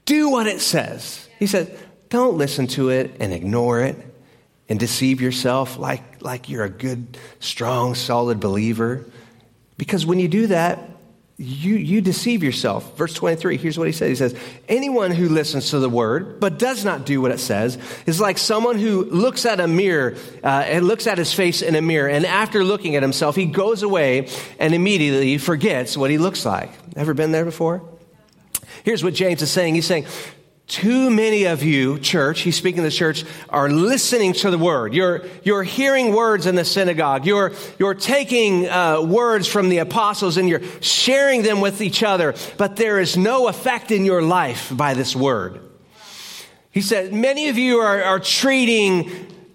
Do 0.05 0.31
what 0.31 0.47
it 0.47 0.61
says. 0.61 1.29
He 1.41 1.49
says, 1.49 1.69
don't 2.11 2.39
listen 2.39 2.69
to 2.69 2.91
it 2.91 3.17
and 3.19 3.33
ignore 3.33 3.81
it 3.81 3.97
and 4.69 4.79
deceive 4.79 5.21
yourself 5.21 5.79
like, 5.79 6.23
like 6.23 6.49
you're 6.49 6.63
a 6.63 6.71
good, 6.71 7.19
strong, 7.41 7.97
solid 7.97 8.39
believer. 8.39 9.05
Because 9.77 10.07
when 10.07 10.21
you 10.21 10.29
do 10.29 10.47
that, 10.47 10.79
you, 11.41 11.77
you 11.77 12.01
deceive 12.01 12.43
yourself. 12.43 12.97
Verse 12.97 13.15
23, 13.15 13.59
here's 13.59 13.79
what 13.79 13.87
he 13.87 13.93
says. 13.93 14.09
He 14.09 14.17
says, 14.17 14.35
Anyone 14.69 15.13
who 15.13 15.29
listens 15.29 15.71
to 15.71 15.79
the 15.79 15.89
word 15.89 16.41
but 16.41 16.59
does 16.59 16.85
not 16.85 17.07
do 17.07 17.21
what 17.21 17.31
it 17.31 17.39
says 17.39 17.79
is 18.07 18.21
like 18.21 18.39
someone 18.39 18.77
who 18.77 19.05
looks 19.05 19.47
at 19.47 19.61
a 19.61 19.69
mirror 19.69 20.17
uh, 20.43 20.49
and 20.49 20.85
looks 20.85 21.07
at 21.07 21.17
his 21.17 21.33
face 21.33 21.63
in 21.63 21.77
a 21.77 21.81
mirror, 21.81 22.09
and 22.09 22.27
after 22.27 22.65
looking 22.65 22.97
at 22.97 23.03
himself, 23.03 23.37
he 23.37 23.45
goes 23.45 23.85
away 23.85 24.29
and 24.59 24.75
immediately 24.75 25.39
forgets 25.39 25.97
what 25.97 26.11
he 26.11 26.19
looks 26.19 26.45
like. 26.45 26.71
Ever 26.97 27.15
been 27.15 27.31
there 27.31 27.45
before? 27.45 27.89
Here's 28.83 29.05
what 29.05 29.15
James 29.15 29.41
is 29.41 29.51
saying. 29.51 29.77
He's 29.77 29.87
saying, 29.87 30.07
too 30.69 31.11
many 31.11 31.45
of 31.45 31.63
you, 31.63 31.99
church, 31.99 32.43
he's 32.43 32.55
speaking 32.55 32.79
to 32.79 32.83
the 32.83 32.91
church, 32.91 33.25
are 33.49 33.71
listening 33.71 34.35
to 34.35 34.51
the 34.51 34.59
word. 34.59 34.93
You're, 34.93 35.25
you're 35.43 35.63
hearing 35.63 36.15
words 36.15 36.45
in 36.45 36.57
the 36.57 36.65
synagogue. 36.65 37.25
You're, 37.25 37.53
you're 37.79 37.95
taking 37.95 38.69
uh, 38.69 39.01
words 39.01 39.49
from 39.49 39.71
the 39.71 39.79
apostles 39.79 40.37
and 40.37 40.47
you're 40.47 40.63
sharing 40.83 41.43
them 41.43 41.63
with 41.63 41.81
each 41.81 42.03
other, 42.03 42.35
but 42.59 42.77
there 42.77 43.01
is 43.01 43.17
no 43.17 43.49
effect 43.49 43.91
in 43.91 44.05
your 44.05 44.21
life 44.21 44.71
by 44.71 44.93
this 44.93 45.17
word. 45.17 45.61
He 46.71 46.83
said, 46.83 47.15
many 47.15 47.49
of 47.49 47.57
you 47.57 47.79
are, 47.79 48.03
are 48.03 48.21
treating 48.21 49.11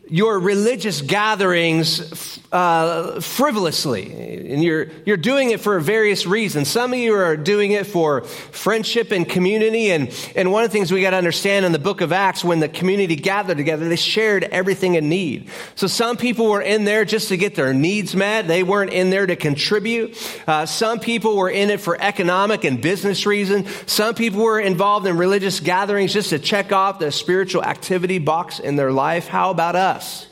your 0.10 0.39
religious 0.39 1.01
gatherings 1.01 2.39
uh, 2.53 3.19
frivolously, 3.19 4.51
and 4.51 4.63
you're, 4.63 4.88
you're 5.07 5.17
doing 5.17 5.50
it 5.50 5.60
for 5.60 5.79
various 5.79 6.27
reasons. 6.27 6.67
Some 6.69 6.93
of 6.93 7.00
you 7.00 7.15
are 7.15 7.36
doing 7.36 7.72
it 7.72 7.88
for 7.88 8.22
friendship 8.22 9.12
and 9.12 9.27
community. 9.27 9.89
And, 9.91 10.15
and 10.36 10.51
one 10.51 10.63
of 10.63 10.69
the 10.69 10.74
things 10.74 10.91
we 10.91 11.01
got 11.01 11.10
to 11.10 11.17
understand 11.17 11.65
in 11.65 11.72
the 11.72 11.79
book 11.79 12.01
of 12.01 12.12
Acts, 12.12 12.43
when 12.43 12.60
the 12.60 12.69
community 12.69 13.15
gathered 13.15 13.57
together, 13.57 13.89
they 13.89 13.95
shared 13.95 14.43
everything 14.43 14.93
in 14.93 15.10
need. 15.10 15.50
So 15.74 15.88
some 15.88 16.15
people 16.15 16.48
were 16.48 16.62
in 16.62 16.86
there 16.86 17.05
just 17.05 17.29
to 17.29 17.38
get 17.38 17.55
their 17.55 17.74
needs 17.74 18.15
met. 18.15 18.48
They 18.48 18.62
weren't 18.62 18.93
in 18.93 19.10
there 19.10 19.25
to 19.25 19.36
contribute. 19.36 20.15
Uh, 20.48 20.67
some 20.67 21.00
people 21.00 21.36
were 21.36 21.50
in 21.50 21.72
it 21.72 21.81
for 21.81 22.00
economic 22.00 22.65
and 22.65 22.79
business 22.79 23.25
reasons. 23.25 23.67
Some 23.91 24.13
people 24.13 24.43
were 24.43 24.60
involved 24.60 25.07
in 25.07 25.17
religious 25.17 25.60
gatherings 25.60 26.13
just 26.13 26.29
to 26.29 26.38
check 26.38 26.72
off 26.72 27.00
the 27.00 27.12
spiritual 27.12 27.63
activity 27.63 28.19
box 28.19 28.60
in 28.60 28.75
their 28.75 28.91
life. 28.91 29.27
How 29.27 29.50
about 29.50 29.75
us? 29.75 30.27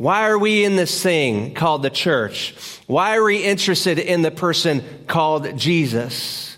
Why 0.00 0.30
are 0.30 0.38
we 0.38 0.64
in 0.64 0.76
this 0.76 1.02
thing 1.02 1.52
called 1.52 1.82
the 1.82 1.90
church? 1.90 2.54
Why 2.86 3.18
are 3.18 3.22
we 3.22 3.44
interested 3.44 3.98
in 3.98 4.22
the 4.22 4.30
person 4.30 4.82
called 5.06 5.58
Jesus? 5.58 6.56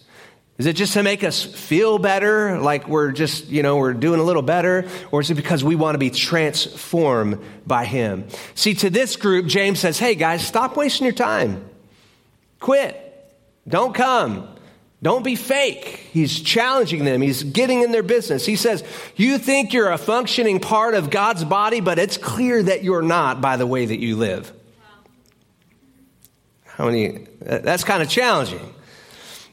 Is 0.59 0.67
it 0.67 0.77
just 0.77 0.93
to 0.93 1.03
make 1.03 1.25
us 1.25 1.43
feel 1.43 1.99
better, 1.99 2.61
like 2.61 2.87
we're 2.87 3.11
just, 3.11 3.49
you 3.49 3.65
know, 3.65 3.79
we're 3.79 3.95
doing 3.95 4.21
a 4.21 4.23
little 4.23 4.43
better? 4.43 4.89
Or 5.11 5.21
is 5.21 5.29
it 5.29 5.35
because 5.35 5.65
we 5.65 5.75
want 5.75 5.97
to 5.97 5.99
be 5.99 6.11
transformed 6.11 7.41
by 7.67 7.85
Him? 7.85 8.29
See, 8.55 8.75
to 8.75 8.91
this 8.91 9.17
group, 9.17 9.47
James 9.47 9.81
says, 9.81 9.99
hey 9.99 10.15
guys, 10.15 10.47
stop 10.47 10.77
wasting 10.77 11.05
your 11.05 11.13
time. 11.13 11.69
Quit. 12.61 12.97
Don't 13.67 13.93
come. 13.93 14.52
Don't 15.03 15.25
be 15.25 15.35
fake. 15.35 15.85
He's 16.13 16.41
challenging 16.41 17.05
them. 17.05 17.21
He's 17.21 17.43
getting 17.43 17.83
in 17.83 17.91
their 17.91 18.05
business. 18.05 18.47
He 18.47 18.55
says, 18.55 18.85
You 19.17 19.39
think 19.39 19.73
you're 19.73 19.91
a 19.91 19.99
functioning 19.99 20.61
part 20.61 20.95
of 20.95 21.11
God's 21.11 21.45
body, 21.45 21.81
but 21.81 21.99
it's 21.99 22.17
clear 22.17 22.63
that 22.63 22.85
you're 22.85 23.03
not 23.03 23.41
by 23.41 23.57
the 23.57 23.67
way 23.67 23.85
that 23.85 23.99
you 23.99 24.17
live. 24.17 24.53
How 26.65 26.87
many? 26.87 27.27
That's 27.41 27.83
kind 27.83 28.03
of 28.03 28.09
challenging. 28.09 28.75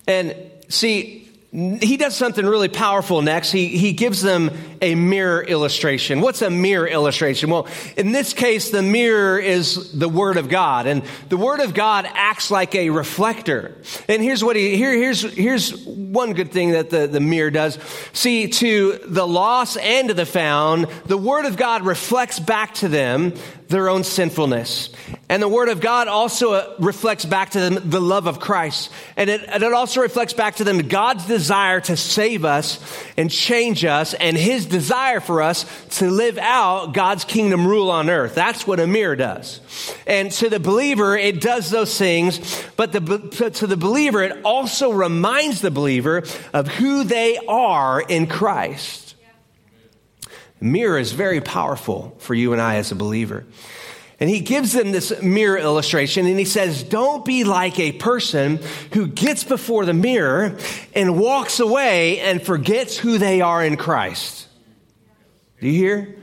And 0.08 0.36
see, 0.70 1.19
he 1.52 1.98
does 1.98 2.16
something 2.16 2.46
really 2.46 2.68
powerful 2.68 3.24
next. 3.24 3.52
He, 3.52 3.70
he 3.70 3.94
gives 3.94 4.22
them 4.22 4.52
a 4.84 4.94
mirror 4.94 5.42
illustration. 5.42 6.22
What's 6.22 6.44
a 6.44 6.52
mirror 6.52 6.88
illustration? 6.88 7.50
Well, 7.50 7.68
in 7.98 8.12
this 8.12 8.34
case, 8.34 8.70
the 8.70 8.84
mirror 8.84 9.40
is 9.40 9.92
the 9.92 10.08
Word 10.08 10.38
of 10.38 10.48
God, 10.48 10.86
and 10.86 11.02
the 11.30 11.38
Word 11.38 11.60
of 11.60 11.74
God 11.74 12.08
acts 12.08 12.52
like 12.52 12.76
a 12.76 12.92
reflector. 12.92 13.76
And 14.08 14.22
here's 14.22 14.44
what 14.44 14.58
he, 14.58 14.78
here, 14.78 14.94
here's, 14.94 15.22
here's 15.22 15.86
one 15.86 16.34
good 16.34 16.52
thing 16.52 16.72
that 16.72 16.92
the, 16.92 17.08
the 17.08 17.20
mirror 17.20 17.50
does. 17.50 17.80
See, 18.14 18.48
to 18.50 19.00
the 19.06 19.26
lost 19.26 19.80
and 19.80 20.10
to 20.10 20.14
the 20.14 20.28
found, 20.28 20.86
the 21.08 21.18
Word 21.18 21.46
of 21.46 21.58
God 21.58 21.84
reflects 21.84 22.40
back 22.40 22.76
to 22.76 22.88
them 22.88 23.34
their 23.70 23.88
own 23.88 24.04
sinfulness. 24.04 24.90
And 25.30 25.42
the 25.42 25.48
Word 25.48 25.70
of 25.70 25.80
God 25.80 26.08
also 26.08 26.54
uh, 26.54 26.76
reflects 26.80 27.24
back 27.24 27.52
to 27.52 27.60
them 27.60 27.90
the 27.90 28.02
love 28.02 28.26
of 28.26 28.40
Christ. 28.40 28.92
And 29.16 29.30
it, 29.30 29.42
and 29.48 29.62
it 29.62 29.74
also 29.74 30.02
reflects 30.02 30.34
back 30.34 30.56
to 30.56 30.64
them 30.64 30.80
God's 30.88 31.26
desire 31.28 31.80
to 31.82 31.96
save 31.96 32.46
us 32.46 32.80
and 33.16 33.30
change 33.30 33.86
us 33.86 34.16
and 34.16 34.36
His 34.36 34.66
desire 34.66 35.20
for 35.20 35.44
us 35.44 35.66
to 36.00 36.10
live 36.10 36.40
out 36.40 36.94
God's 36.94 37.24
kingdom 37.26 37.68
rule 37.68 37.92
on 37.92 38.10
earth. 38.10 38.34
That's 38.34 38.66
what 38.66 38.80
a 38.80 38.88
mirror 38.88 39.16
does. 39.16 39.62
And 40.08 40.32
to 40.34 40.50
the 40.50 40.60
believer, 40.60 41.16
it 41.16 41.40
does 41.40 41.70
those 41.70 41.96
things, 41.96 42.66
but 42.76 42.92
the, 42.92 43.52
to 43.54 43.68
the 43.68 43.78
believer, 43.78 44.24
it 44.24 44.44
also 44.44 44.92
reminds 44.92 45.62
the 45.62 45.72
believer 45.72 46.24
of 46.54 46.68
who 46.68 47.04
they 47.04 47.38
are 47.48 48.02
in 48.02 48.26
Christ 48.26 49.09
mirror 50.60 50.98
is 50.98 51.12
very 51.12 51.42
powerful 51.42 52.16
for 52.20 52.34
you 52.34 52.54
and 52.54 52.62
I 52.62 52.76
as 52.76 52.92
a 52.92 52.96
believer. 52.96 53.46
And 54.20 54.30
he 54.30 54.42
gives 54.42 54.74
them 54.74 54.92
this 54.92 55.22
mirror 55.22 55.58
illustration 55.58 56.26
and 56.26 56.38
he 56.38 56.46
says, 56.46 56.84
don't 56.84 57.24
be 57.24 57.46
like 57.46 57.80
a 57.80 57.94
person 57.94 58.60
who 58.94 59.08
gets 59.08 59.46
before 59.46 59.86
the 59.86 59.94
mirror 59.94 60.58
and 60.94 61.18
walks 61.18 61.62
away 61.62 62.20
and 62.20 62.42
forgets 62.42 62.98
who 62.98 63.18
they 63.18 63.40
are 63.40 63.64
in 63.64 63.78
Christ. 63.78 64.48
Do 65.62 65.68
you 65.68 65.74
hear? 65.74 66.16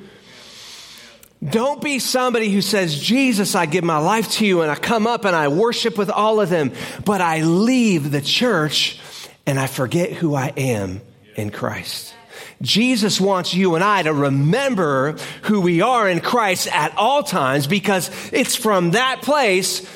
Don't 1.42 1.80
be 1.82 1.98
somebody 1.98 2.50
who 2.50 2.60
says, 2.60 2.98
Jesus, 2.98 3.54
I 3.54 3.66
give 3.66 3.84
my 3.84 3.98
life 3.98 4.30
to 4.32 4.46
you 4.46 4.62
and 4.62 4.70
I 4.70 4.74
come 4.74 5.06
up 5.06 5.24
and 5.24 5.36
I 5.36 5.48
worship 5.48 5.96
with 5.96 6.10
all 6.10 6.40
of 6.40 6.50
them, 6.50 6.72
but 7.04 7.20
I 7.20 7.42
leave 7.42 8.10
the 8.10 8.22
church 8.22 8.98
and 9.46 9.58
I 9.58 9.66
forget 9.66 10.12
who 10.12 10.34
I 10.34 10.48
am 10.56 11.00
in 11.34 11.50
Christ. 11.50 12.14
Jesus 12.62 13.20
wants 13.20 13.54
you 13.54 13.74
and 13.74 13.84
I 13.84 14.02
to 14.02 14.12
remember 14.12 15.16
who 15.42 15.60
we 15.60 15.82
are 15.82 16.08
in 16.08 16.20
Christ 16.20 16.68
at 16.68 16.96
all 16.96 17.22
times 17.22 17.66
because 17.66 18.10
it's 18.32 18.56
from 18.56 18.92
that 18.92 19.22
place 19.22 19.86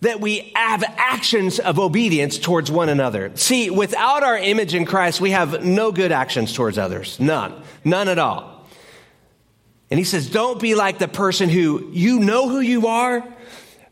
that 0.00 0.20
we 0.20 0.52
have 0.54 0.82
actions 0.96 1.58
of 1.58 1.78
obedience 1.78 2.38
towards 2.38 2.70
one 2.70 2.88
another. 2.88 3.30
See, 3.34 3.70
without 3.70 4.22
our 4.22 4.38
image 4.38 4.74
in 4.74 4.86
Christ, 4.86 5.20
we 5.20 5.32
have 5.32 5.64
no 5.64 5.92
good 5.92 6.10
actions 6.10 6.52
towards 6.52 6.78
others. 6.78 7.20
None. 7.20 7.62
None 7.84 8.08
at 8.08 8.18
all. 8.18 8.66
And 9.90 9.98
he 9.98 10.04
says, 10.04 10.30
don't 10.30 10.60
be 10.60 10.74
like 10.74 10.98
the 10.98 11.08
person 11.08 11.48
who 11.48 11.90
you 11.92 12.20
know 12.20 12.48
who 12.48 12.60
you 12.60 12.86
are, 12.86 13.26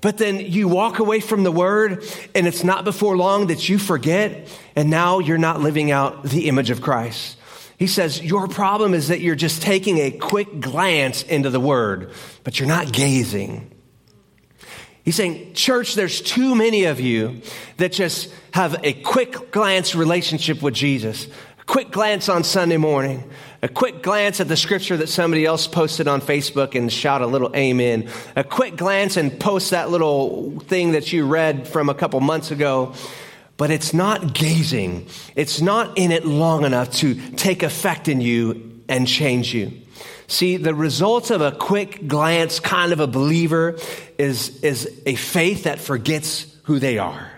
but 0.01 0.17
then 0.17 0.39
you 0.39 0.69
walk 0.69 1.01
away 1.01 1.21
from 1.21 1.43
the 1.43 1.51
word 1.51 2.05
and 2.35 2.47
it's 2.47 2.63
not 2.63 2.85
before 2.85 3.17
long 3.17 3.49
that 3.49 3.69
you 3.69 3.79
forget 3.79 4.49
and 4.77 4.91
now 4.91 5.19
you're 5.19 5.39
not 5.39 5.61
living 5.61 5.91
out 5.91 6.23
the 6.23 6.49
image 6.49 6.71
of 6.71 6.81
Christ. 6.81 7.37
He 7.79 7.87
says, 7.87 8.21
Your 8.21 8.49
problem 8.49 8.93
is 8.93 9.09
that 9.09 9.21
you're 9.21 9.37
just 9.37 9.63
taking 9.63 9.99
a 9.99 10.11
quick 10.11 10.61
glance 10.61 11.23
into 11.23 11.49
the 11.49 11.61
word, 11.61 12.11
but 12.45 12.59
you're 12.59 12.69
not 12.69 12.93
gazing. 12.93 13.71
He's 15.05 15.15
saying, 15.15 15.55
Church, 15.55 15.95
there's 15.95 16.21
too 16.21 16.55
many 16.55 16.85
of 16.85 17.01
you 17.01 17.41
that 17.77 17.93
just 17.93 18.33
have 18.53 18.79
a 18.83 18.93
quick 18.93 19.53
glance 19.53 19.95
relationship 19.95 20.61
with 20.61 20.75
Jesus, 20.75 21.29
a 21.61 21.65
quick 21.65 21.93
glance 21.93 22.29
on 22.29 22.43
Sunday 22.43 22.77
morning, 22.77 23.31
a 23.63 23.69
quick 23.69 24.03
glance 24.03 24.41
at 24.41 24.49
the 24.49 24.57
scripture 24.57 24.97
that 24.97 25.09
somebody 25.09 25.47
else 25.47 25.69
posted 25.69 26.09
on 26.09 26.21
Facebook 26.21 26.75
and 26.75 26.93
shout 26.93 27.23
a 27.23 27.27
little 27.27 27.55
amen, 27.55 28.11
a 28.35 28.43
quick 28.43 28.77
glance 28.77 29.17
and 29.17 29.39
post 29.39 29.71
that 29.71 29.89
little 29.89 30.59
thing 30.61 30.93
that 30.93 31.13
you 31.13 31.27
read 31.27 31.69
from 31.69 31.89
a 31.89 31.95
couple 31.95 32.19
months 32.21 32.51
ago. 32.51 32.93
But 33.59 33.71
it's 33.71 33.93
not 33.93 34.33
gazing. 34.33 35.09
It's 35.37 35.61
not 35.61 35.99
in 35.99 36.11
it 36.11 36.25
long 36.25 36.65
enough 36.65 36.91
to 36.97 37.15
take 37.33 37.63
effect 37.63 38.09
in 38.09 38.23
you 38.23 38.83
and 38.89 39.07
change 39.07 39.53
you. 39.53 39.73
See, 40.29 40.57
the 40.57 40.75
results 40.75 41.31
of 41.31 41.41
a 41.41 41.53
quick 41.53 42.07
glance 42.07 42.61
kind 42.61 42.93
of 42.93 43.01
a 43.01 43.07
believer 43.07 43.79
is, 44.17 44.63
is 44.63 45.03
a 45.05 45.15
faith 45.17 45.65
that 45.65 45.79
forgets 45.81 46.47
who 46.65 46.79
they 46.79 46.99
are. 46.99 47.31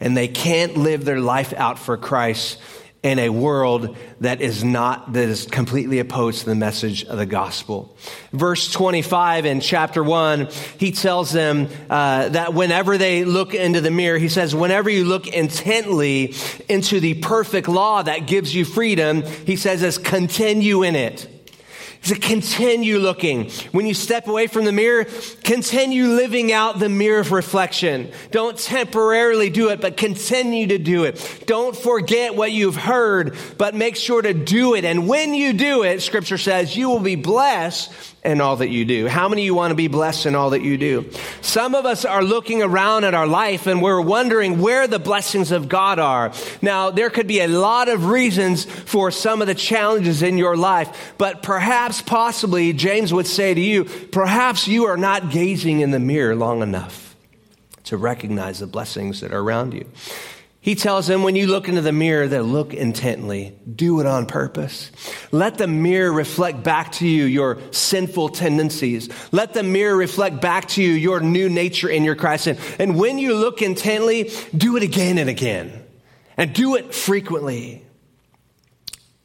And 0.00 0.16
they 0.16 0.28
can't 0.28 0.76
live 0.76 1.04
their 1.04 1.20
life 1.20 1.52
out 1.52 1.78
for 1.78 1.96
Christ 1.96 2.58
in 3.08 3.18
a 3.18 3.30
world 3.30 3.96
that 4.20 4.42
is 4.42 4.62
not, 4.62 5.14
that 5.14 5.28
is 5.28 5.46
completely 5.46 5.98
opposed 5.98 6.40
to 6.40 6.46
the 6.46 6.54
message 6.54 7.04
of 7.06 7.16
the 7.16 7.24
gospel. 7.24 7.96
Verse 8.32 8.70
25 8.70 9.46
in 9.46 9.60
chapter 9.60 10.04
1, 10.04 10.48
he 10.78 10.92
tells 10.92 11.32
them 11.32 11.68
uh, 11.88 12.28
that 12.28 12.52
whenever 12.52 12.98
they 12.98 13.24
look 13.24 13.54
into 13.54 13.80
the 13.80 13.90
mirror, 13.90 14.18
he 14.18 14.28
says, 14.28 14.54
whenever 14.54 14.90
you 14.90 15.06
look 15.06 15.26
intently 15.26 16.34
into 16.68 17.00
the 17.00 17.14
perfect 17.14 17.66
law 17.66 18.02
that 18.02 18.26
gives 18.26 18.54
you 18.54 18.66
freedom, 18.66 19.22
he 19.22 19.56
says, 19.56 19.82
as 19.82 19.96
continue 19.96 20.82
in 20.82 20.94
it 20.94 21.37
to 22.04 22.14
continue 22.14 22.98
looking. 22.98 23.50
When 23.72 23.86
you 23.86 23.94
step 23.94 24.28
away 24.28 24.46
from 24.46 24.64
the 24.64 24.72
mirror, 24.72 25.06
continue 25.44 26.08
living 26.08 26.52
out 26.52 26.78
the 26.78 26.88
mirror 26.88 27.20
of 27.20 27.32
reflection. 27.32 28.10
Don't 28.30 28.58
temporarily 28.58 29.50
do 29.50 29.70
it, 29.70 29.80
but 29.80 29.96
continue 29.96 30.68
to 30.68 30.78
do 30.78 31.04
it. 31.04 31.44
Don't 31.46 31.76
forget 31.76 32.34
what 32.34 32.52
you've 32.52 32.76
heard, 32.76 33.36
but 33.58 33.74
make 33.74 33.96
sure 33.96 34.22
to 34.22 34.34
do 34.34 34.74
it. 34.74 34.84
And 34.84 35.08
when 35.08 35.34
you 35.34 35.52
do 35.52 35.82
it, 35.82 36.02
scripture 36.02 36.38
says 36.38 36.76
you 36.76 36.88
will 36.88 37.00
be 37.00 37.16
blessed 37.16 37.92
in 38.28 38.42
all 38.42 38.56
that 38.56 38.68
you 38.68 38.84
do. 38.84 39.08
How 39.08 39.26
many 39.28 39.42
of 39.42 39.46
you 39.46 39.54
want 39.54 39.70
to 39.70 39.74
be 39.74 39.88
blessed 39.88 40.26
in 40.26 40.34
all 40.34 40.50
that 40.50 40.60
you 40.60 40.76
do? 40.76 41.10
Some 41.40 41.74
of 41.74 41.86
us 41.86 42.04
are 42.04 42.22
looking 42.22 42.62
around 42.62 43.04
at 43.04 43.14
our 43.14 43.26
life 43.26 43.66
and 43.66 43.80
we're 43.80 44.02
wondering 44.02 44.60
where 44.60 44.86
the 44.86 44.98
blessings 44.98 45.50
of 45.50 45.68
God 45.68 45.98
are. 45.98 46.32
Now, 46.60 46.90
there 46.90 47.08
could 47.08 47.26
be 47.26 47.40
a 47.40 47.48
lot 47.48 47.88
of 47.88 48.04
reasons 48.04 48.66
for 48.66 49.10
some 49.10 49.40
of 49.40 49.48
the 49.48 49.54
challenges 49.54 50.22
in 50.22 50.36
your 50.36 50.58
life, 50.58 51.14
but 51.16 51.42
perhaps, 51.42 52.02
possibly, 52.02 52.74
James 52.74 53.14
would 53.14 53.26
say 53.26 53.54
to 53.54 53.60
you, 53.60 53.84
perhaps 53.84 54.68
you 54.68 54.84
are 54.84 54.98
not 54.98 55.30
gazing 55.30 55.80
in 55.80 55.90
the 55.90 55.98
mirror 55.98 56.36
long 56.36 56.60
enough 56.60 57.16
to 57.84 57.96
recognize 57.96 58.58
the 58.58 58.66
blessings 58.66 59.22
that 59.22 59.32
are 59.32 59.40
around 59.40 59.72
you. 59.72 59.86
He 60.68 60.74
tells 60.74 61.06
them 61.06 61.22
when 61.22 61.34
you 61.34 61.46
look 61.46 61.66
into 61.66 61.80
the 61.80 61.92
mirror 61.92 62.28
that 62.28 62.42
look 62.42 62.74
intently, 62.74 63.56
do 63.74 64.00
it 64.00 64.06
on 64.06 64.26
purpose. 64.26 64.92
Let 65.32 65.56
the 65.56 65.66
mirror 65.66 66.12
reflect 66.12 66.62
back 66.62 66.92
to 66.96 67.08
you 67.08 67.24
your 67.24 67.58
sinful 67.70 68.28
tendencies. 68.28 69.08
Let 69.32 69.54
the 69.54 69.62
mirror 69.62 69.96
reflect 69.96 70.42
back 70.42 70.68
to 70.68 70.82
you 70.82 70.92
your 70.92 71.20
new 71.20 71.48
nature 71.48 71.88
in 71.88 72.04
your 72.04 72.16
Christ. 72.16 72.48
And 72.78 72.98
when 72.98 73.16
you 73.16 73.34
look 73.34 73.62
intently, 73.62 74.30
do 74.54 74.76
it 74.76 74.82
again 74.82 75.16
and 75.16 75.30
again. 75.30 75.72
And 76.36 76.52
do 76.52 76.76
it 76.76 76.94
frequently. 76.94 77.82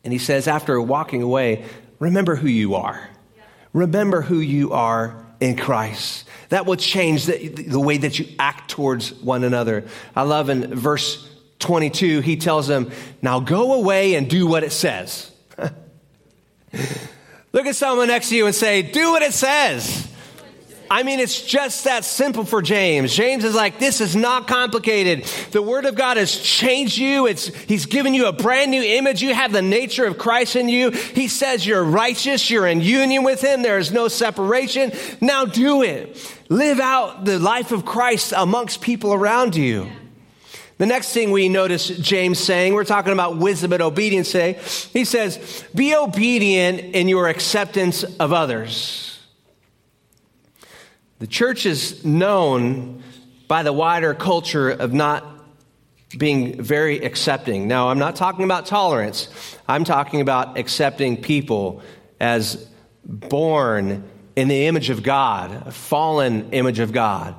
And 0.05 0.13
he 0.13 0.19
says, 0.19 0.47
after 0.47 0.79
walking 0.81 1.21
away, 1.21 1.65
remember 1.99 2.37
who 2.37 2.47
you 2.47 2.75
are. 2.75 3.09
Remember 3.73 4.21
who 4.21 4.39
you 4.39 4.71
are 4.71 5.25
in 5.41 5.57
Christ. 5.57 6.25
That 6.47 6.65
will 6.65 6.77
change 6.77 7.25
the, 7.25 7.49
the 7.49 7.81
way 7.81 7.97
that 7.97 8.17
you 8.17 8.27
act 8.39 8.71
towards 8.71 9.11
one 9.15 9.43
another. 9.43 9.83
I 10.15 10.21
love 10.21 10.47
in 10.47 10.73
verse 10.73 11.31
22, 11.63 12.19
he 12.21 12.37
tells 12.37 12.67
them, 12.67 12.91
Now 13.21 13.39
go 13.39 13.73
away 13.73 14.15
and 14.15 14.29
do 14.29 14.45
what 14.45 14.63
it 14.63 14.71
says. 14.71 15.31
Look 17.51 17.65
at 17.65 17.75
someone 17.75 18.09
next 18.09 18.29
to 18.29 18.35
you 18.35 18.45
and 18.45 18.53
say, 18.53 18.83
Do 18.83 19.11
what 19.11 19.23
it 19.23 19.33
says. 19.33 20.09
I 20.91 21.01
mean, 21.01 21.19
it's 21.19 21.41
just 21.41 21.85
that 21.85 22.05
simple 22.05 22.45
for 22.45 22.61
James. 22.61 23.15
James 23.15 23.43
is 23.43 23.55
like, 23.55 23.79
this 23.79 23.99
is 23.99 24.15
not 24.15 24.47
complicated. 24.47 25.23
The 25.51 25.61
Word 25.61 25.85
of 25.85 25.95
God 25.95 26.17
has 26.17 26.37
changed 26.37 26.99
you. 26.99 27.25
It's, 27.25 27.47
he's 27.47 27.87
given 27.87 28.13
you 28.13 28.27
a 28.27 28.31
brand 28.31 28.69
new 28.69 28.83
image. 28.83 29.23
You 29.23 29.33
have 29.33 29.51
the 29.51 29.63
nature 29.63 30.05
of 30.05 30.19
Christ 30.19 30.55
in 30.55 30.69
you. 30.69 30.91
He 30.91 31.27
says 31.27 31.65
you're 31.65 31.83
righteous. 31.83 32.47
You're 32.47 32.67
in 32.67 32.81
union 32.81 33.23
with 33.23 33.41
Him. 33.41 33.63
There 33.63 33.79
is 33.79 33.91
no 33.91 34.07
separation. 34.07 34.91
Now 35.19 35.45
do 35.45 35.81
it. 35.81 36.15
Live 36.49 36.79
out 36.79 37.25
the 37.25 37.39
life 37.39 37.71
of 37.71 37.85
Christ 37.85 38.31
amongst 38.35 38.81
people 38.81 39.13
around 39.13 39.55
you. 39.55 39.89
The 40.77 40.85
next 40.85 41.13
thing 41.13 41.31
we 41.31 41.49
notice 41.49 41.87
James 41.87 42.39
saying, 42.39 42.73
we're 42.73 42.83
talking 42.83 43.13
about 43.13 43.37
wisdom 43.37 43.73
and 43.73 43.81
obedience 43.81 44.31
today. 44.31 44.59
He 44.91 45.05
says, 45.05 45.63
be 45.73 45.95
obedient 45.95 46.95
in 46.95 47.07
your 47.07 47.27
acceptance 47.27 48.03
of 48.03 48.33
others. 48.33 49.19
The 51.19 51.27
church 51.27 51.65
is 51.65 52.03
known 52.03 53.03
by 53.47 53.63
the 53.63 53.71
wider 53.71 54.13
culture 54.13 54.69
of 54.69 54.93
not 54.93 55.25
being 56.17 56.61
very 56.61 56.99
accepting. 56.99 57.67
Now, 57.67 57.89
I'm 57.89 57.99
not 57.99 58.15
talking 58.15 58.43
about 58.43 58.65
tolerance, 58.65 59.29
I'm 59.67 59.83
talking 59.83 60.21
about 60.21 60.57
accepting 60.57 61.21
people 61.21 61.81
as 62.19 62.67
born 63.05 64.03
in 64.35 64.47
the 64.47 64.65
image 64.67 64.89
of 64.89 65.03
God, 65.03 65.67
a 65.67 65.71
fallen 65.71 66.51
image 66.51 66.79
of 66.79 66.91
God. 66.91 67.35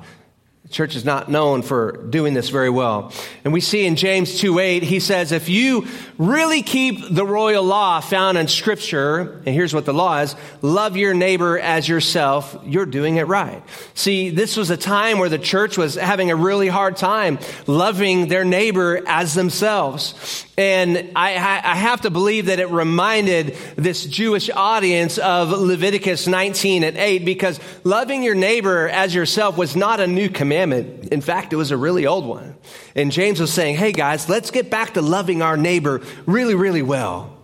The 0.65 0.71
church 0.71 0.95
is 0.95 1.05
not 1.05 1.29
known 1.29 1.61
for 1.61 1.91
doing 2.09 2.33
this 2.33 2.49
very 2.49 2.71
well. 2.71 3.13
And 3.43 3.53
we 3.53 3.61
see 3.61 3.85
in 3.85 3.95
James 3.95 4.39
2 4.39 4.57
8, 4.57 4.81
he 4.81 4.99
says, 4.99 5.31
if 5.31 5.47
you 5.47 5.85
really 6.17 6.63
keep 6.63 6.97
the 7.07 7.23
royal 7.23 7.63
law 7.63 7.99
found 7.99 8.39
in 8.39 8.47
Scripture, 8.47 9.43
and 9.45 9.53
here's 9.53 9.75
what 9.75 9.85
the 9.85 9.93
law 9.93 10.21
is 10.21 10.35
love 10.63 10.97
your 10.97 11.13
neighbor 11.13 11.59
as 11.59 11.87
yourself, 11.87 12.57
you're 12.65 12.87
doing 12.87 13.17
it 13.17 13.27
right. 13.27 13.61
See, 13.93 14.31
this 14.31 14.57
was 14.57 14.71
a 14.71 14.77
time 14.77 15.19
where 15.19 15.29
the 15.29 15.37
church 15.37 15.77
was 15.77 15.93
having 15.93 16.31
a 16.31 16.35
really 16.35 16.67
hard 16.67 16.97
time 16.97 17.37
loving 17.67 18.27
their 18.27 18.43
neighbor 18.43 19.03
as 19.05 19.35
themselves. 19.35 20.44
And 20.57 21.11
I, 21.17 21.33
I, 21.33 21.75
have 21.75 22.01
to 22.01 22.09
believe 22.09 22.45
that 22.45 22.59
it 22.59 22.69
reminded 22.69 23.57
this 23.75 24.05
Jewish 24.05 24.49
audience 24.49 25.17
of 25.17 25.49
Leviticus 25.49 26.27
19 26.27 26.85
and 26.85 26.95
8 26.95 27.25
because 27.25 27.59
loving 27.83 28.23
your 28.23 28.35
neighbor 28.35 28.87
as 28.87 29.13
yourself 29.13 29.57
was 29.57 29.75
not 29.75 29.99
a 29.99 30.07
new 30.07 30.29
commandment. 30.29 31.09
In 31.09 31.19
fact, 31.19 31.51
it 31.51 31.57
was 31.57 31.71
a 31.71 31.77
really 31.77 32.05
old 32.05 32.25
one. 32.25 32.55
And 32.95 33.11
James 33.11 33.41
was 33.41 33.51
saying, 33.51 33.75
hey 33.75 33.91
guys, 33.91 34.29
let's 34.29 34.49
get 34.49 34.69
back 34.69 34.93
to 34.93 35.01
loving 35.01 35.41
our 35.41 35.57
neighbor 35.57 36.01
really, 36.25 36.55
really 36.55 36.81
well. 36.81 37.37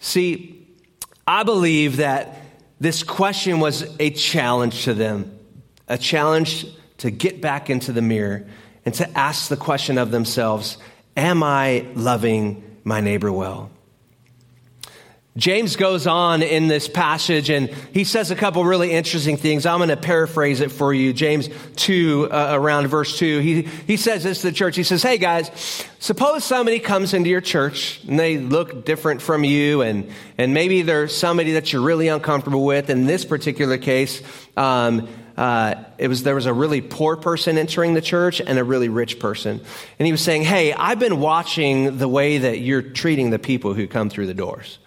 See, 0.00 0.66
I 1.28 1.44
believe 1.44 1.98
that 1.98 2.42
this 2.80 3.04
question 3.04 3.60
was 3.60 3.86
a 4.00 4.10
challenge 4.10 4.84
to 4.84 4.94
them, 4.94 5.38
a 5.86 5.96
challenge 5.96 6.66
to 6.98 7.10
get 7.12 7.40
back 7.40 7.70
into 7.70 7.92
the 7.92 8.02
mirror 8.02 8.48
and 8.84 8.94
to 8.94 9.18
ask 9.18 9.48
the 9.48 9.56
question 9.56 9.96
of 9.96 10.10
themselves 10.10 10.76
Am 11.16 11.42
I 11.42 11.86
loving 11.94 12.62
my 12.84 13.00
neighbor 13.00 13.32
well? 13.32 13.70
James 15.36 15.76
goes 15.76 16.06
on 16.06 16.42
in 16.42 16.66
this 16.66 16.88
passage 16.88 17.50
and 17.50 17.68
he 17.92 18.04
says 18.04 18.30
a 18.30 18.36
couple 18.36 18.64
really 18.64 18.92
interesting 18.92 19.36
things. 19.36 19.66
I'm 19.66 19.78
going 19.78 19.90
to 19.90 19.96
paraphrase 19.96 20.62
it 20.62 20.72
for 20.72 20.94
you. 20.94 21.12
James 21.12 21.50
2, 21.76 22.28
uh, 22.30 22.48
around 22.52 22.86
verse 22.86 23.18
2. 23.18 23.40
He, 23.40 23.62
he 23.86 23.98
says 23.98 24.24
this 24.24 24.40
to 24.40 24.46
the 24.46 24.52
church. 24.52 24.76
He 24.76 24.82
says, 24.82 25.02
Hey 25.02 25.18
guys, 25.18 25.50
suppose 25.98 26.42
somebody 26.42 26.78
comes 26.78 27.12
into 27.12 27.28
your 27.28 27.42
church 27.42 28.02
and 28.08 28.18
they 28.18 28.38
look 28.38 28.86
different 28.86 29.20
from 29.20 29.44
you 29.44 29.82
and, 29.82 30.10
and 30.38 30.54
maybe 30.54 30.80
they're 30.80 31.06
somebody 31.06 31.52
that 31.52 31.70
you're 31.70 31.82
really 31.82 32.08
uncomfortable 32.08 32.64
with. 32.64 32.88
In 32.88 33.04
this 33.04 33.26
particular 33.26 33.76
case, 33.76 34.22
um, 34.56 35.06
uh, 35.36 35.74
it 35.98 36.08
was 36.08 36.22
there 36.22 36.34
was 36.34 36.46
a 36.46 36.52
really 36.52 36.80
poor 36.80 37.16
person 37.16 37.58
entering 37.58 37.94
the 37.94 38.00
church 38.00 38.40
and 38.40 38.58
a 38.58 38.64
really 38.64 38.88
rich 38.88 39.18
person, 39.18 39.60
and 39.98 40.06
he 40.06 40.12
was 40.12 40.22
saying, 40.22 40.42
"Hey, 40.42 40.72
I've 40.72 40.98
been 40.98 41.20
watching 41.20 41.98
the 41.98 42.08
way 42.08 42.38
that 42.38 42.60
you're 42.60 42.82
treating 42.82 43.30
the 43.30 43.38
people 43.38 43.74
who 43.74 43.86
come 43.86 44.08
through 44.08 44.28
the 44.28 44.34
doors." 44.34 44.78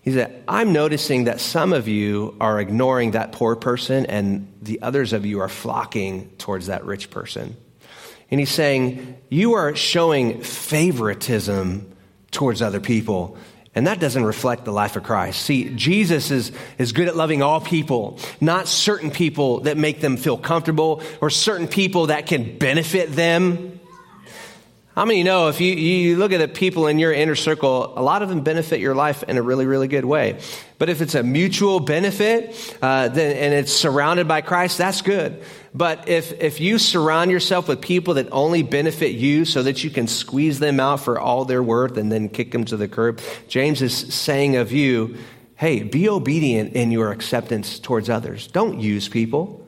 He 0.00 0.12
said, 0.12 0.42
"I'm 0.48 0.72
noticing 0.72 1.24
that 1.24 1.40
some 1.40 1.72
of 1.72 1.88
you 1.88 2.34
are 2.40 2.58
ignoring 2.58 3.10
that 3.10 3.32
poor 3.32 3.54
person, 3.54 4.06
and 4.06 4.48
the 4.62 4.80
others 4.80 5.12
of 5.12 5.26
you 5.26 5.40
are 5.40 5.48
flocking 5.48 6.30
towards 6.38 6.68
that 6.68 6.84
rich 6.86 7.10
person." 7.10 7.56
And 8.30 8.40
he's 8.40 8.50
saying, 8.50 9.16
"You 9.28 9.54
are 9.54 9.76
showing 9.76 10.40
favoritism 10.40 11.86
towards 12.30 12.62
other 12.62 12.80
people." 12.80 13.36
And 13.74 13.86
that 13.86 14.00
doesn't 14.00 14.24
reflect 14.24 14.66
the 14.66 14.72
life 14.72 14.96
of 14.96 15.02
Christ. 15.02 15.42
See, 15.42 15.70
Jesus 15.74 16.30
is, 16.30 16.52
is 16.78 16.92
good 16.92 17.08
at 17.08 17.16
loving 17.16 17.40
all 17.42 17.60
people, 17.60 18.18
not 18.40 18.68
certain 18.68 19.10
people 19.10 19.60
that 19.60 19.78
make 19.78 20.00
them 20.00 20.18
feel 20.18 20.36
comfortable 20.36 21.02
or 21.22 21.30
certain 21.30 21.68
people 21.68 22.08
that 22.08 22.26
can 22.26 22.58
benefit 22.58 23.12
them. 23.12 23.80
How 24.94 25.06
many 25.06 25.22
know 25.22 25.48
if 25.48 25.58
you, 25.58 25.72
you 25.72 26.18
look 26.18 26.32
at 26.32 26.38
the 26.38 26.48
people 26.48 26.86
in 26.86 26.98
your 26.98 27.14
inner 27.14 27.34
circle, 27.34 27.98
a 27.98 28.02
lot 28.02 28.20
of 28.20 28.28
them 28.28 28.42
benefit 28.42 28.78
your 28.78 28.94
life 28.94 29.22
in 29.22 29.38
a 29.38 29.42
really, 29.42 29.64
really 29.64 29.88
good 29.88 30.04
way. 30.04 30.38
But 30.78 30.90
if 30.90 31.00
it's 31.00 31.14
a 31.14 31.22
mutual 31.22 31.80
benefit 31.80 32.76
uh, 32.82 33.08
then, 33.08 33.34
and 33.34 33.54
it's 33.54 33.72
surrounded 33.72 34.28
by 34.28 34.42
Christ, 34.42 34.76
that's 34.76 35.00
good. 35.00 35.42
But 35.72 36.10
if, 36.10 36.38
if 36.42 36.60
you 36.60 36.78
surround 36.78 37.30
yourself 37.30 37.68
with 37.68 37.80
people 37.80 38.14
that 38.14 38.28
only 38.32 38.62
benefit 38.62 39.12
you 39.12 39.46
so 39.46 39.62
that 39.62 39.82
you 39.82 39.88
can 39.88 40.08
squeeze 40.08 40.58
them 40.58 40.78
out 40.78 41.00
for 41.00 41.18
all 41.18 41.46
their 41.46 41.62
worth 41.62 41.96
and 41.96 42.12
then 42.12 42.28
kick 42.28 42.52
them 42.52 42.66
to 42.66 42.76
the 42.76 42.86
curb, 42.86 43.22
James 43.48 43.80
is 43.80 43.96
saying 43.96 44.56
of 44.56 44.72
you, 44.72 45.16
hey, 45.56 45.84
be 45.84 46.06
obedient 46.06 46.74
in 46.74 46.90
your 46.90 47.12
acceptance 47.12 47.78
towards 47.78 48.10
others. 48.10 48.46
Don't 48.46 48.78
use 48.78 49.08
people. 49.08 49.61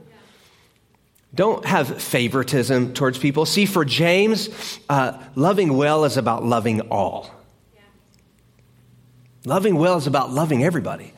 Don't 1.35 1.64
have 1.64 2.01
favoritism 2.01 2.94
towards 2.94 3.18
people. 3.18 3.44
See, 3.44 3.66
for 3.66 3.85
James, 3.85 4.79
uh, 4.88 5.20
loving 5.35 5.77
well 5.77 6.05
is 6.05 6.16
about 6.16 6.44
loving 6.44 6.81
all. 6.83 7.31
Yeah. 7.75 7.81
Loving 9.44 9.77
well 9.77 9.97
is 9.97 10.07
about 10.07 10.31
loving 10.31 10.62
everybody. 10.62 11.12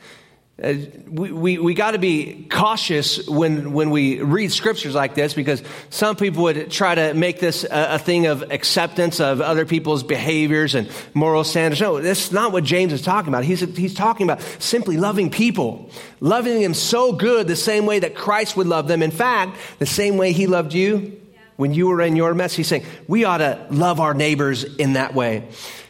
Uh, 0.61 0.73
we 1.07 1.31
we, 1.31 1.57
we 1.59 1.73
got 1.75 1.91
to 1.91 1.99
be 1.99 2.47
cautious 2.49 3.27
when, 3.27 3.73
when 3.73 3.91
we 3.91 4.21
read 4.21 4.51
scriptures 4.51 4.95
like 4.95 5.13
this 5.13 5.35
because 5.35 5.61
some 5.91 6.15
people 6.15 6.41
would 6.43 6.71
try 6.71 6.95
to 6.95 7.13
make 7.13 7.39
this 7.39 7.63
a, 7.63 7.69
a, 7.93 7.99
thing 7.99 8.25
of 8.25 8.41
acceptance 8.51 9.19
of 9.19 9.39
other 9.39 9.67
people's 9.67 10.01
behaviors 10.01 10.73
and 10.73 10.89
moral 11.13 11.43
standards. 11.43 11.79
No, 11.79 12.01
that's 12.01 12.31
not 12.31 12.51
what 12.51 12.63
James 12.63 12.91
is 12.91 13.03
talking 13.03 13.27
about. 13.27 13.43
He's, 13.43 13.59
he's 13.59 13.93
talking 13.93 14.25
about 14.25 14.41
simply 14.57 14.97
loving 14.97 15.29
people, 15.29 15.91
loving 16.21 16.59
them 16.59 16.73
so 16.73 17.13
good 17.13 17.47
the 17.47 17.55
same 17.55 17.85
way 17.85 17.99
that 17.99 18.15
Christ 18.15 18.57
would 18.57 18.65
love 18.65 18.87
them. 18.87 19.03
In 19.03 19.11
fact, 19.11 19.59
the 19.77 19.85
same 19.85 20.17
way 20.17 20.31
he 20.31 20.47
loved 20.47 20.73
you 20.73 21.21
when 21.57 21.75
you 21.75 21.87
were 21.87 22.01
in 22.01 22.15
your 22.15 22.33
mess. 22.33 22.55
He's 22.55 22.67
saying 22.67 22.83
we 23.07 23.25
ought 23.25 23.37
to 23.37 23.63
love 23.69 23.99
our 23.99 24.15
neighbors 24.15 24.63
in 24.63 24.93
that 24.93 25.13
way. 25.13 25.47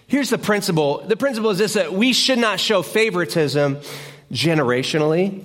Here's 0.08 0.30
the 0.30 0.38
principle. 0.38 1.06
The 1.08 1.15
principle 1.15 1.51
is 1.51 1.58
this 1.58 1.75
that 1.75 1.93
we 1.93 2.12
should 2.12 2.39
not 2.39 2.60
show 2.60 2.82
favoritism 2.82 3.80
generationally. 4.32 5.44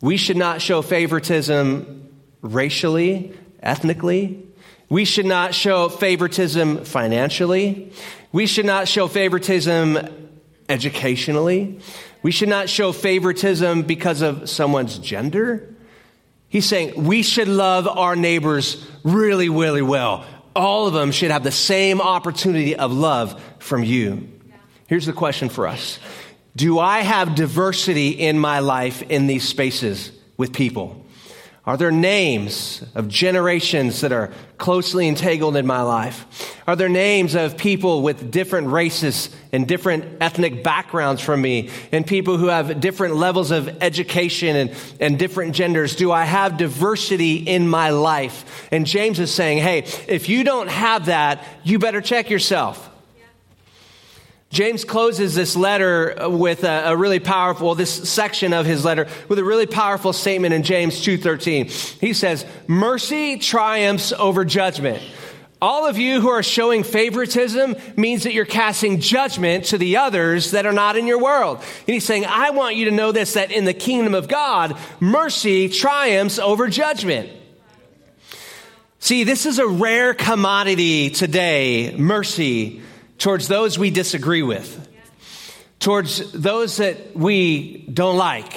We 0.00 0.16
should 0.16 0.36
not 0.36 0.60
show 0.60 0.82
favoritism 0.82 2.08
racially, 2.42 3.32
ethnically. 3.62 4.46
We 4.88 5.04
should 5.04 5.26
not 5.26 5.54
show 5.54 5.88
favoritism 5.88 6.84
financially. 6.84 7.92
We 8.32 8.46
should 8.46 8.66
not 8.66 8.88
show 8.88 9.08
favoritism 9.08 9.98
educationally. 10.68 11.80
We 12.22 12.30
should 12.30 12.48
not 12.48 12.68
show 12.68 12.92
favoritism 12.92 13.82
because 13.82 14.20
of 14.22 14.48
someone's 14.48 14.98
gender. 14.98 15.74
He's 16.48 16.66
saying 16.66 17.04
we 17.04 17.22
should 17.22 17.48
love 17.48 17.88
our 17.88 18.16
neighbors 18.16 18.84
really, 19.02 19.48
really 19.48 19.82
well. 19.82 20.24
All 20.54 20.86
of 20.86 20.94
them 20.94 21.12
should 21.12 21.30
have 21.30 21.42
the 21.42 21.50
same 21.50 22.00
opportunity 22.00 22.76
of 22.76 22.92
love 22.92 23.42
from 23.58 23.84
you. 23.84 24.28
Here's 24.86 25.06
the 25.06 25.12
question 25.12 25.48
for 25.48 25.66
us 25.66 25.98
do 26.56 26.78
I 26.78 27.00
have 27.00 27.34
diversity 27.34 28.08
in 28.08 28.38
my 28.38 28.60
life 28.60 29.02
in 29.02 29.26
these 29.26 29.46
spaces 29.46 30.10
with 30.38 30.52
people? 30.52 31.04
Are 31.66 31.76
there 31.76 31.90
names 31.90 32.82
of 32.94 33.08
generations 33.08 34.00
that 34.02 34.12
are 34.12 34.32
closely 34.56 35.08
entangled 35.08 35.56
in 35.56 35.66
my 35.66 35.82
life? 35.82 36.54
Are 36.66 36.76
there 36.76 36.88
names 36.88 37.34
of 37.34 37.58
people 37.58 38.02
with 38.02 38.30
different 38.30 38.68
races 38.68 39.34
and 39.52 39.66
different 39.66 40.04
ethnic 40.22 40.62
backgrounds 40.62 41.20
from 41.20 41.42
me 41.42 41.70
and 41.90 42.06
people 42.06 42.36
who 42.36 42.46
have 42.46 42.80
different 42.80 43.16
levels 43.16 43.50
of 43.50 43.82
education 43.82 44.54
and, 44.54 44.74
and 45.00 45.18
different 45.18 45.56
genders? 45.56 45.96
Do 45.96 46.12
I 46.12 46.24
have 46.24 46.56
diversity 46.56 47.34
in 47.34 47.68
my 47.68 47.90
life? 47.90 48.68
And 48.70 48.86
James 48.86 49.18
is 49.18 49.34
saying, 49.34 49.58
hey, 49.58 49.88
if 50.06 50.28
you 50.28 50.44
don't 50.44 50.68
have 50.68 51.06
that, 51.06 51.44
you 51.64 51.80
better 51.80 52.00
check 52.00 52.30
yourself. 52.30 52.88
James 54.50 54.84
closes 54.84 55.34
this 55.34 55.56
letter 55.56 56.16
with 56.28 56.64
a, 56.64 56.90
a, 56.90 56.96
really 56.96 57.18
powerful, 57.18 57.74
this 57.74 58.08
section 58.08 58.52
of 58.52 58.64
his 58.64 58.84
letter 58.84 59.08
with 59.28 59.38
a 59.38 59.44
really 59.44 59.66
powerful 59.66 60.12
statement 60.12 60.54
in 60.54 60.62
James 60.62 61.04
2.13. 61.04 62.00
He 62.00 62.12
says, 62.12 62.46
mercy 62.66 63.38
triumphs 63.38 64.12
over 64.12 64.44
judgment. 64.44 65.02
All 65.60 65.86
of 65.86 65.98
you 65.98 66.20
who 66.20 66.28
are 66.28 66.42
showing 66.42 66.84
favoritism 66.84 67.76
means 67.96 68.22
that 68.22 68.34
you're 68.34 68.44
casting 68.44 69.00
judgment 69.00 69.64
to 69.66 69.78
the 69.78 69.96
others 69.96 70.52
that 70.52 70.66
are 70.66 70.72
not 70.72 70.96
in 70.96 71.06
your 71.06 71.20
world. 71.20 71.58
And 71.58 71.94
he's 71.94 72.04
saying, 72.04 72.24
I 72.26 72.50
want 72.50 72.76
you 72.76 72.84
to 72.86 72.90
know 72.90 73.10
this, 73.10 73.34
that 73.34 73.50
in 73.50 73.64
the 73.64 73.74
kingdom 73.74 74.14
of 74.14 74.28
God, 74.28 74.76
mercy 75.00 75.68
triumphs 75.68 76.38
over 76.38 76.68
judgment. 76.68 77.30
See, 79.00 79.24
this 79.24 79.46
is 79.46 79.58
a 79.58 79.66
rare 79.66 80.14
commodity 80.14 81.10
today, 81.10 81.94
mercy 81.96 82.82
towards 83.18 83.48
those 83.48 83.78
we 83.78 83.90
disagree 83.90 84.42
with, 84.42 84.88
towards 85.78 86.32
those 86.32 86.78
that 86.78 87.16
we 87.16 87.86
don't 87.92 88.16
like. 88.16 88.52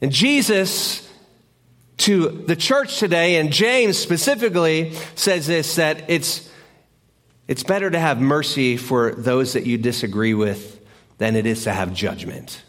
And 0.00 0.12
Jesus, 0.12 1.08
to 1.98 2.28
the 2.28 2.56
church 2.56 2.98
today, 2.98 3.36
and 3.36 3.52
James 3.52 3.98
specifically, 3.98 4.94
says 5.14 5.46
this 5.46 5.76
that 5.76 6.10
it's, 6.10 6.50
it's 7.48 7.62
better 7.62 7.90
to 7.90 7.98
have 7.98 8.20
mercy 8.20 8.76
for 8.76 9.14
those 9.14 9.52
that 9.54 9.66
you 9.66 9.78
disagree 9.78 10.34
with 10.34 10.80
than 11.18 11.36
it 11.36 11.46
is 11.46 11.64
to 11.64 11.72
have 11.72 11.94
judgment. 11.94 12.62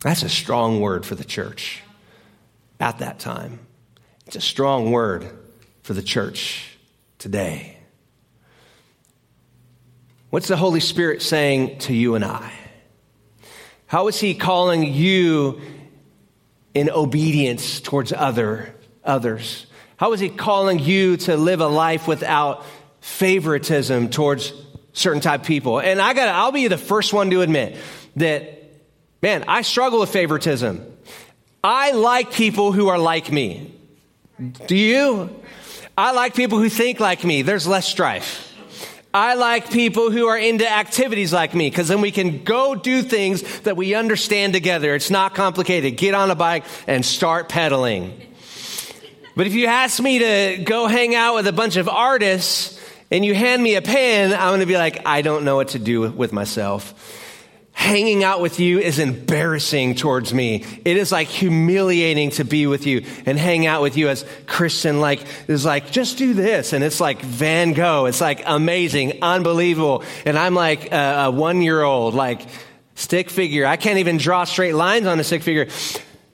That's 0.00 0.22
a 0.22 0.28
strong 0.28 0.80
word 0.80 1.04
for 1.04 1.14
the 1.14 1.24
church 1.24 1.82
at 2.78 2.98
that 3.00 3.18
time. 3.18 3.60
It's 4.26 4.36
a 4.36 4.40
strong 4.40 4.90
word 4.92 5.28
for 5.82 5.94
the 5.94 6.02
church 6.02 6.78
today. 7.18 7.77
What's 10.30 10.48
the 10.48 10.56
Holy 10.58 10.80
Spirit 10.80 11.22
saying 11.22 11.78
to 11.80 11.94
you 11.94 12.14
and 12.14 12.24
I? 12.24 12.52
How 13.86 14.08
is 14.08 14.20
He 14.20 14.34
calling 14.34 14.92
you 14.92 15.60
in 16.74 16.90
obedience 16.90 17.80
towards 17.80 18.12
other, 18.12 18.74
others? 19.02 19.66
How 19.96 20.12
is 20.12 20.20
He 20.20 20.28
calling 20.28 20.80
you 20.80 21.16
to 21.18 21.36
live 21.38 21.62
a 21.62 21.66
life 21.66 22.06
without 22.06 22.66
favoritism 23.00 24.10
towards 24.10 24.52
certain 24.92 25.22
type 25.22 25.44
people? 25.44 25.80
And 25.80 25.98
I 25.98 26.12
got 26.12 26.28
I'll 26.28 26.52
be 26.52 26.68
the 26.68 26.76
first 26.76 27.14
one 27.14 27.30
to 27.30 27.40
admit 27.40 27.78
that, 28.16 28.70
man, 29.22 29.44
I 29.48 29.62
struggle 29.62 30.00
with 30.00 30.10
favoritism. 30.10 30.84
I 31.64 31.92
like 31.92 32.34
people 32.34 32.72
who 32.72 32.88
are 32.88 32.98
like 32.98 33.32
me. 33.32 33.74
Do 34.66 34.76
you? 34.76 35.30
I 35.96 36.12
like 36.12 36.34
people 36.34 36.58
who 36.58 36.68
think 36.68 37.00
like 37.00 37.24
me. 37.24 37.40
There's 37.40 37.66
less 37.66 37.88
strife. 37.88 38.47
I 39.12 39.34
like 39.34 39.70
people 39.70 40.10
who 40.10 40.26
are 40.26 40.38
into 40.38 40.70
activities 40.70 41.32
like 41.32 41.54
me 41.54 41.70
because 41.70 41.88
then 41.88 42.00
we 42.00 42.10
can 42.10 42.44
go 42.44 42.74
do 42.74 43.02
things 43.02 43.60
that 43.60 43.76
we 43.76 43.94
understand 43.94 44.52
together. 44.52 44.94
It's 44.94 45.10
not 45.10 45.34
complicated. 45.34 45.96
Get 45.96 46.14
on 46.14 46.30
a 46.30 46.34
bike 46.34 46.64
and 46.86 47.04
start 47.04 47.48
pedaling. 47.48 48.20
But 49.34 49.46
if 49.46 49.54
you 49.54 49.66
ask 49.66 50.00
me 50.00 50.18
to 50.18 50.62
go 50.64 50.86
hang 50.88 51.14
out 51.14 51.36
with 51.36 51.46
a 51.46 51.52
bunch 51.52 51.76
of 51.76 51.88
artists 51.88 52.78
and 53.10 53.24
you 53.24 53.34
hand 53.34 53.62
me 53.62 53.76
a 53.76 53.82
pen, 53.82 54.32
I'm 54.34 54.50
going 54.50 54.60
to 54.60 54.66
be 54.66 54.76
like, 54.76 55.06
I 55.06 55.22
don't 55.22 55.44
know 55.44 55.56
what 55.56 55.68
to 55.68 55.78
do 55.78 56.10
with 56.10 56.32
myself 56.32 57.17
hanging 57.78 58.24
out 58.24 58.40
with 58.40 58.58
you 58.58 58.80
is 58.80 58.98
embarrassing 58.98 59.94
towards 59.94 60.34
me. 60.34 60.64
It 60.84 60.96
is 60.96 61.12
like 61.12 61.28
humiliating 61.28 62.30
to 62.30 62.44
be 62.44 62.66
with 62.66 62.86
you 62.86 63.04
and 63.24 63.38
hang 63.38 63.66
out 63.66 63.82
with 63.82 63.96
you 63.96 64.08
as 64.08 64.26
Christian, 64.48 65.00
like, 65.00 65.24
is 65.46 65.64
like, 65.64 65.92
just 65.92 66.18
do 66.18 66.34
this. 66.34 66.72
And 66.72 66.82
it's 66.82 67.00
like 67.00 67.22
Van 67.22 67.74
Gogh. 67.74 68.06
It's 68.06 68.20
like 68.20 68.42
amazing, 68.44 69.22
unbelievable. 69.22 70.02
And 70.26 70.36
I'm 70.36 70.54
like 70.54 70.92
a, 70.92 71.26
a 71.26 71.30
one 71.30 71.62
year 71.62 71.80
old, 71.80 72.14
like 72.14 72.42
stick 72.96 73.30
figure. 73.30 73.64
I 73.64 73.76
can't 73.76 73.98
even 73.98 74.18
draw 74.18 74.42
straight 74.42 74.74
lines 74.74 75.06
on 75.06 75.20
a 75.20 75.24
stick 75.24 75.44
figure. 75.44 75.68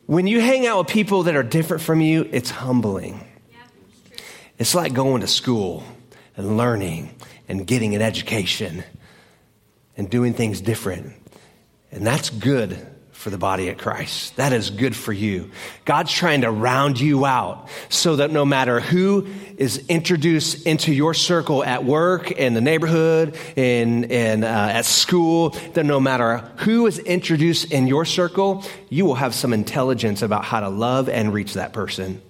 When 0.07 0.27
you 0.27 0.41
hang 0.41 0.67
out 0.67 0.79
with 0.79 0.87
people 0.89 1.25
that 1.25 1.37
are 1.37 1.43
different 1.43 1.83
from 1.83 2.01
you, 2.01 2.27
it's 2.33 2.49
humbling. 2.49 3.23
It's 4.59 4.75
like 4.75 4.95
going 4.95 5.21
to 5.21 5.27
school 5.27 5.85
and 6.39 6.57
learning 6.57 7.15
and 7.49 7.67
getting 7.67 7.95
an 7.95 8.01
education 8.01 8.83
and 9.95 10.09
doing 10.09 10.33
things 10.33 10.63
different. 10.63 11.13
And 11.95 12.05
that's 12.05 12.29
good 12.29 12.77
for 13.13 13.31
the 13.31 13.39
body 13.39 13.69
of 13.69 13.79
Christ. 13.79 14.37
That 14.37 14.53
is 14.53 14.69
good 14.69 14.95
for 14.95 15.13
you. 15.13 15.51
God's 15.85 16.13
trying 16.13 16.43
to 16.43 16.51
round 16.51 17.01
you 17.01 17.25
out 17.25 17.69
so 17.89 18.17
that 18.17 18.33
no 18.33 18.45
matter 18.45 18.81
who 18.81 19.27
is 19.57 19.87
introduced 19.89 20.67
into 20.67 20.93
your 20.93 21.15
circle 21.15 21.65
at 21.65 21.85
work, 21.85 22.33
in 22.33 22.53
the 22.53 22.61
neighborhood, 22.61 23.37
in, 23.57 24.05
in, 24.05 24.43
uh, 24.45 24.73
at 24.75 24.85
school, 24.85 25.51
that 25.73 25.87
no 25.87 26.01
matter 26.01 26.39
who 26.57 26.87
is 26.87 26.99
introduced 26.99 27.73
in 27.73 27.87
your 27.87 28.05
circle, 28.05 28.65
you 28.91 29.07
will 29.07 29.15
have 29.15 29.35
some 29.35 29.53
intelligence 29.53 30.21
about 30.21 30.45
how 30.45 30.61
to 30.61 30.69
love 30.69 31.09
and 31.09 31.33
reach 31.33 31.55
that 31.55 31.73
person. 31.73 32.21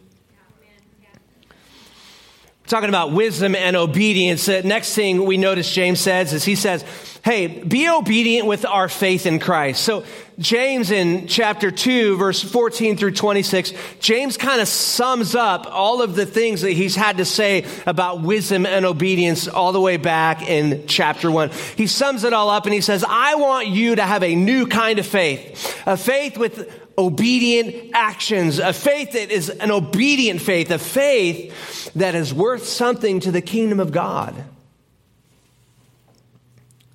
Talking 2.67 2.89
about 2.89 3.13
wisdom 3.13 3.55
and 3.55 3.77
obedience. 3.77 4.47
The 4.47 4.63
next 4.63 4.95
thing 4.95 5.25
we 5.27 5.37
notice 5.37 5.71
James 5.73 6.01
says 6.01 6.33
is 6.33 6.45
he 6.45 6.55
says, 6.55 6.85
Hey, 7.23 7.47
be 7.47 7.89
obedient 7.89 8.47
with 8.47 8.67
our 8.67 8.87
faith 8.87 9.25
in 9.25 9.39
Christ. 9.39 9.83
So 9.83 10.05
James 10.39 10.91
in 10.91 11.27
chapter 11.27 11.71
2, 11.71 12.19
verse 12.19 12.43
14 12.43 12.99
through 12.99 13.13
26, 13.13 13.73
James 13.99 14.37
kind 14.37 14.61
of 14.61 14.69
sums 14.69 15.35
up 15.35 15.67
all 15.71 16.03
of 16.03 16.17
the 16.17 16.27
things 16.27 16.61
that 16.61 16.73
he's 16.73 16.95
had 16.95 17.17
to 17.17 17.25
say 17.25 17.65
about 17.87 18.21
wisdom 18.21 18.67
and 18.67 18.85
obedience 18.85 19.49
all 19.49 19.73
the 19.73 19.81
way 19.81 19.97
back 19.97 20.43
in 20.43 20.87
chapter 20.87 21.31
1. 21.31 21.51
He 21.77 21.87
sums 21.87 22.25
it 22.25 22.35
all 22.35 22.51
up 22.51 22.67
and 22.67 22.75
he 22.75 22.83
says, 22.83 23.03
I 23.09 23.37
want 23.37 23.69
you 23.69 23.97
to 23.97 24.03
have 24.03 24.23
a 24.23 24.35
new 24.35 24.67
kind 24.67 24.99
of 24.99 25.07
faith, 25.07 25.83
a 25.87 25.97
faith 25.97 26.37
with 26.37 26.84
obedient 26.97 27.91
actions, 27.95 28.59
a 28.59 28.73
faith 28.73 29.13
that 29.13 29.31
is 29.31 29.51
an 29.51 29.71
obedient 29.71 30.41
faith, 30.41 30.71
a 30.71 30.79
faith 30.79 31.93
that 31.95 32.15
is 32.15 32.33
worth 32.33 32.67
something 32.67 33.21
to 33.21 33.31
the 33.31 33.41
kingdom 33.41 33.81
of 33.81 33.93
God. 33.93 34.35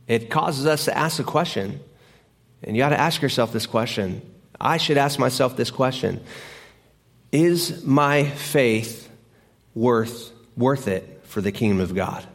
It 0.08 0.30
causes 0.30 0.66
us 0.66 0.86
to 0.86 0.98
ask 0.98 1.20
a 1.20 1.24
question, 1.24 1.80
and 2.64 2.76
you 2.76 2.84
ought 2.84 2.90
to 2.90 3.00
ask 3.00 3.22
yourself 3.22 3.54
this 3.54 3.68
question. 3.68 4.22
I 4.60 4.78
should 4.78 4.98
ask 4.98 5.20
myself 5.20 5.56
this 5.56 5.72
question 5.72 6.22
Is 7.32 7.86
my 7.86 8.24
faith 8.24 9.10
worth, 9.76 10.32
worth 10.58 10.88
it 10.88 11.22
for 11.26 11.42
the 11.42 11.52
kingdom 11.52 11.80
of 11.80 11.94
God? 11.94 12.26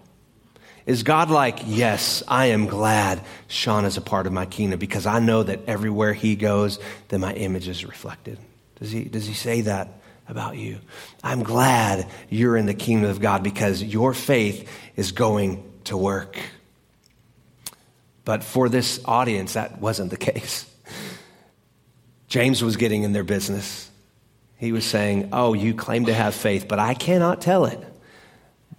Is 0.86 1.02
God 1.02 1.30
like, 1.30 1.60
yes, 1.64 2.22
I 2.28 2.46
am 2.46 2.66
glad 2.66 3.22
Shawn 3.48 3.86
is 3.86 3.96
a 3.96 4.02
part 4.02 4.26
of 4.26 4.32
my 4.32 4.44
kingdom 4.44 4.78
because 4.78 5.06
I 5.06 5.18
know 5.18 5.42
that 5.42 5.60
everywhere 5.66 6.12
he 6.12 6.36
goes, 6.36 6.78
that 7.08 7.18
my 7.18 7.32
image 7.32 7.68
is 7.68 7.86
reflected? 7.86 8.38
Does 8.80 8.90
he, 8.90 9.04
does 9.04 9.26
he 9.26 9.32
say 9.32 9.62
that 9.62 9.88
about 10.28 10.58
you? 10.58 10.78
I'm 11.22 11.42
glad 11.42 12.06
you're 12.28 12.56
in 12.56 12.66
the 12.66 12.74
kingdom 12.74 13.10
of 13.10 13.20
God 13.20 13.42
because 13.42 13.82
your 13.82 14.12
faith 14.12 14.68
is 14.94 15.12
going 15.12 15.64
to 15.84 15.96
work. 15.96 16.38
But 18.26 18.44
for 18.44 18.68
this 18.68 19.00
audience, 19.06 19.54
that 19.54 19.80
wasn't 19.80 20.10
the 20.10 20.16
case. 20.32 20.70
James 22.28 22.62
was 22.62 22.76
getting 22.76 23.04
in 23.04 23.12
their 23.12 23.24
business. 23.24 23.90
He 24.58 24.72
was 24.72 24.84
saying, 24.84 25.30
Oh, 25.32 25.54
you 25.54 25.72
claim 25.72 26.06
to 26.06 26.14
have 26.14 26.34
faith, 26.34 26.68
but 26.68 26.78
I 26.78 26.92
cannot 26.92 27.40
tell 27.40 27.64
it 27.64 27.82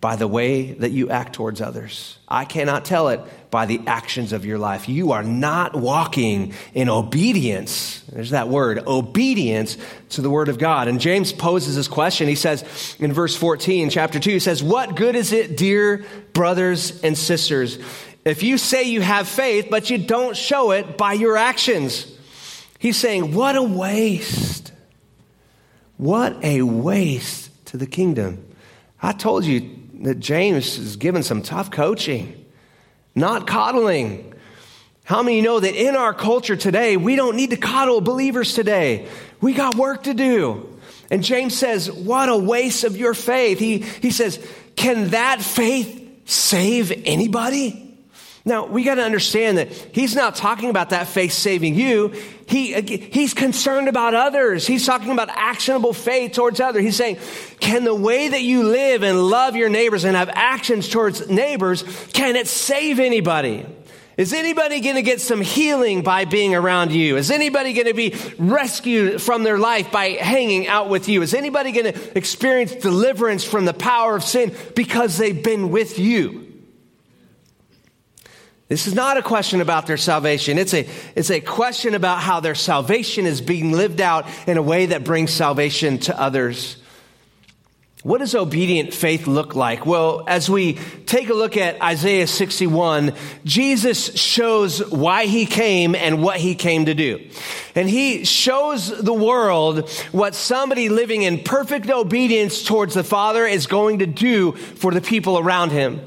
by 0.05 0.15
the 0.15 0.27
way 0.27 0.73
that 0.73 0.91
you 0.91 1.09
act 1.09 1.33
towards 1.33 1.59
others. 1.59 2.19
I 2.27 2.45
cannot 2.45 2.85
tell 2.85 3.07
it 3.07 3.21
by 3.49 3.65
the 3.65 3.81
actions 3.87 4.33
of 4.33 4.45
your 4.45 4.59
life. 4.59 4.87
You 4.87 5.13
are 5.13 5.23
not 5.23 5.73
walking 5.73 6.53
in 6.75 6.89
obedience. 6.89 8.03
There's 8.13 8.29
that 8.29 8.47
word, 8.47 8.85
obedience 8.85 9.79
to 10.09 10.21
the 10.21 10.29
word 10.29 10.47
of 10.47 10.59
God. 10.59 10.87
And 10.87 11.01
James 11.01 11.33
poses 11.33 11.75
this 11.75 11.87
question. 11.87 12.27
He 12.27 12.35
says 12.35 12.95
in 12.99 13.13
verse 13.13 13.35
14, 13.35 13.89
chapter 13.89 14.19
2, 14.19 14.29
he 14.29 14.39
says, 14.39 14.61
What 14.61 14.95
good 14.95 15.15
is 15.15 15.33
it, 15.33 15.57
dear 15.57 16.05
brothers 16.33 17.01
and 17.01 17.17
sisters, 17.17 17.79
if 18.23 18.43
you 18.43 18.59
say 18.59 18.83
you 18.83 19.01
have 19.01 19.27
faith, 19.27 19.69
but 19.71 19.89
you 19.89 19.97
don't 19.97 20.37
show 20.37 20.69
it 20.69 20.99
by 20.99 21.13
your 21.13 21.35
actions? 21.35 22.15
He's 22.77 22.97
saying, 22.97 23.33
What 23.33 23.55
a 23.55 23.63
waste. 23.63 24.71
What 25.97 26.43
a 26.43 26.61
waste 26.61 27.65
to 27.69 27.77
the 27.77 27.87
kingdom. 27.87 28.45
I 29.01 29.11
told 29.11 29.45
you 29.45 29.74
that 30.03 30.19
James 30.19 30.77
is 30.77 30.95
given 30.95 31.23
some 31.23 31.41
tough 31.41 31.71
coaching, 31.71 32.45
not 33.13 33.47
coddling. 33.47 34.33
How 35.03 35.21
many 35.21 35.41
know 35.41 35.59
that 35.59 35.75
in 35.75 35.95
our 35.95 36.13
culture 36.13 36.55
today, 36.55 36.97
we 36.97 37.15
don't 37.15 37.35
need 37.35 37.51
to 37.51 37.57
coddle 37.57 38.01
believers 38.01 38.53
today? 38.53 39.07
We 39.41 39.53
got 39.53 39.75
work 39.75 40.03
to 40.03 40.13
do. 40.13 40.79
And 41.11 41.23
James 41.23 41.57
says, 41.57 41.91
What 41.91 42.29
a 42.29 42.37
waste 42.37 42.83
of 42.83 42.97
your 42.97 43.13
faith. 43.13 43.59
He, 43.59 43.79
he 43.79 44.11
says, 44.11 44.45
Can 44.75 45.09
that 45.09 45.41
faith 45.41 46.01
save 46.25 46.91
anybody? 47.05 47.84
Now, 48.47 48.67
we 48.67 48.83
got 48.83 48.95
to 48.95 49.03
understand 49.03 49.57
that 49.57 49.71
he's 49.71 50.15
not 50.15 50.35
talking 50.35 50.69
about 50.69 50.91
that 50.91 51.07
faith 51.07 51.33
saving 51.33 51.73
you. 51.73 52.13
He, 52.47 52.79
he's 52.79 53.33
concerned 53.33 53.87
about 53.87 54.13
others. 54.13 54.67
He's 54.67 54.85
talking 54.85 55.09
about 55.09 55.29
actionable 55.29 55.93
faith 55.93 56.33
towards 56.33 56.59
others. 56.59 56.83
He's 56.83 56.95
saying, 56.95 57.17
can 57.59 57.85
the 57.85 57.95
way 57.95 58.27
that 58.27 58.43
you 58.43 58.65
live 58.65 59.01
and 59.01 59.29
love 59.29 59.55
your 59.55 59.69
neighbors 59.69 60.03
and 60.03 60.15
have 60.15 60.29
actions 60.31 60.87
towards 60.87 61.27
neighbors, 61.27 61.83
can 62.13 62.35
it 62.35 62.45
save 62.45 62.99
anybody? 62.99 63.65
Is 64.15 64.31
anybody 64.31 64.79
going 64.79 64.95
to 64.95 65.01
get 65.01 65.21
some 65.21 65.41
healing 65.41 66.03
by 66.03 66.25
being 66.25 66.53
around 66.53 66.91
you? 66.91 67.17
Is 67.17 67.31
anybody 67.31 67.73
going 67.73 67.87
to 67.87 67.95
be 67.95 68.15
rescued 68.37 69.23
from 69.23 69.41
their 69.41 69.57
life 69.57 69.91
by 69.91 70.09
hanging 70.09 70.67
out 70.67 70.87
with 70.87 71.09
you? 71.09 71.23
Is 71.23 71.33
anybody 71.33 71.71
going 71.71 71.91
to 71.91 72.17
experience 72.17 72.75
deliverance 72.75 73.43
from 73.43 73.65
the 73.65 73.73
power 73.73 74.15
of 74.15 74.23
sin 74.23 74.55
because 74.75 75.17
they've 75.17 75.43
been 75.43 75.71
with 75.71 75.97
you? 75.97 76.44
This 78.67 78.87
is 78.87 78.95
not 78.95 79.17
a 79.17 79.21
question 79.21 79.61
about 79.61 79.85
their 79.85 79.97
salvation. 79.97 80.57
It's 80.57 80.73
a, 80.73 80.87
it's 81.15 81.29
a 81.29 81.39
question 81.39 81.93
about 81.93 82.21
how 82.21 82.39
their 82.39 82.55
salvation 82.55 83.27
is 83.27 83.39
being 83.39 83.71
lived 83.71 84.01
out 84.01 84.25
in 84.47 84.57
a 84.57 84.61
way 84.61 84.87
that 84.87 85.03
brings 85.03 85.31
salvation 85.31 85.99
to 85.99 86.19
others. 86.19 86.77
What 88.01 88.19
does 88.19 88.35
obedient 88.35 88.93
faith 88.93 89.25
look 89.25 89.55
like? 89.55 89.85
Well, 89.85 90.23
as 90.27 90.47
we 90.47 90.73
take 91.05 91.29
a 91.29 91.33
look 91.33 91.57
at 91.57 91.81
Isaiah 91.81 92.27
61, 92.27 93.13
Jesus 93.43 94.15
shows 94.15 94.91
why 94.91 95.25
he 95.25 95.47
came 95.47 95.95
and 95.95 96.21
what 96.21 96.37
he 96.37 96.53
came 96.53 96.85
to 96.85 96.93
do. 96.93 97.27
And 97.73 97.89
he 97.89 98.23
shows 98.23 98.95
the 98.95 99.13
world 99.13 99.89
what 100.11 100.35
somebody 100.35 100.89
living 100.89 101.23
in 101.23 101.43
perfect 101.43 101.89
obedience 101.89 102.63
towards 102.63 102.93
the 102.93 103.03
Father 103.03 103.45
is 103.45 103.65
going 103.65 103.99
to 103.99 104.07
do 104.07 104.51
for 104.51 104.91
the 104.91 105.01
people 105.01 105.39
around 105.39 105.71
him. 105.71 106.01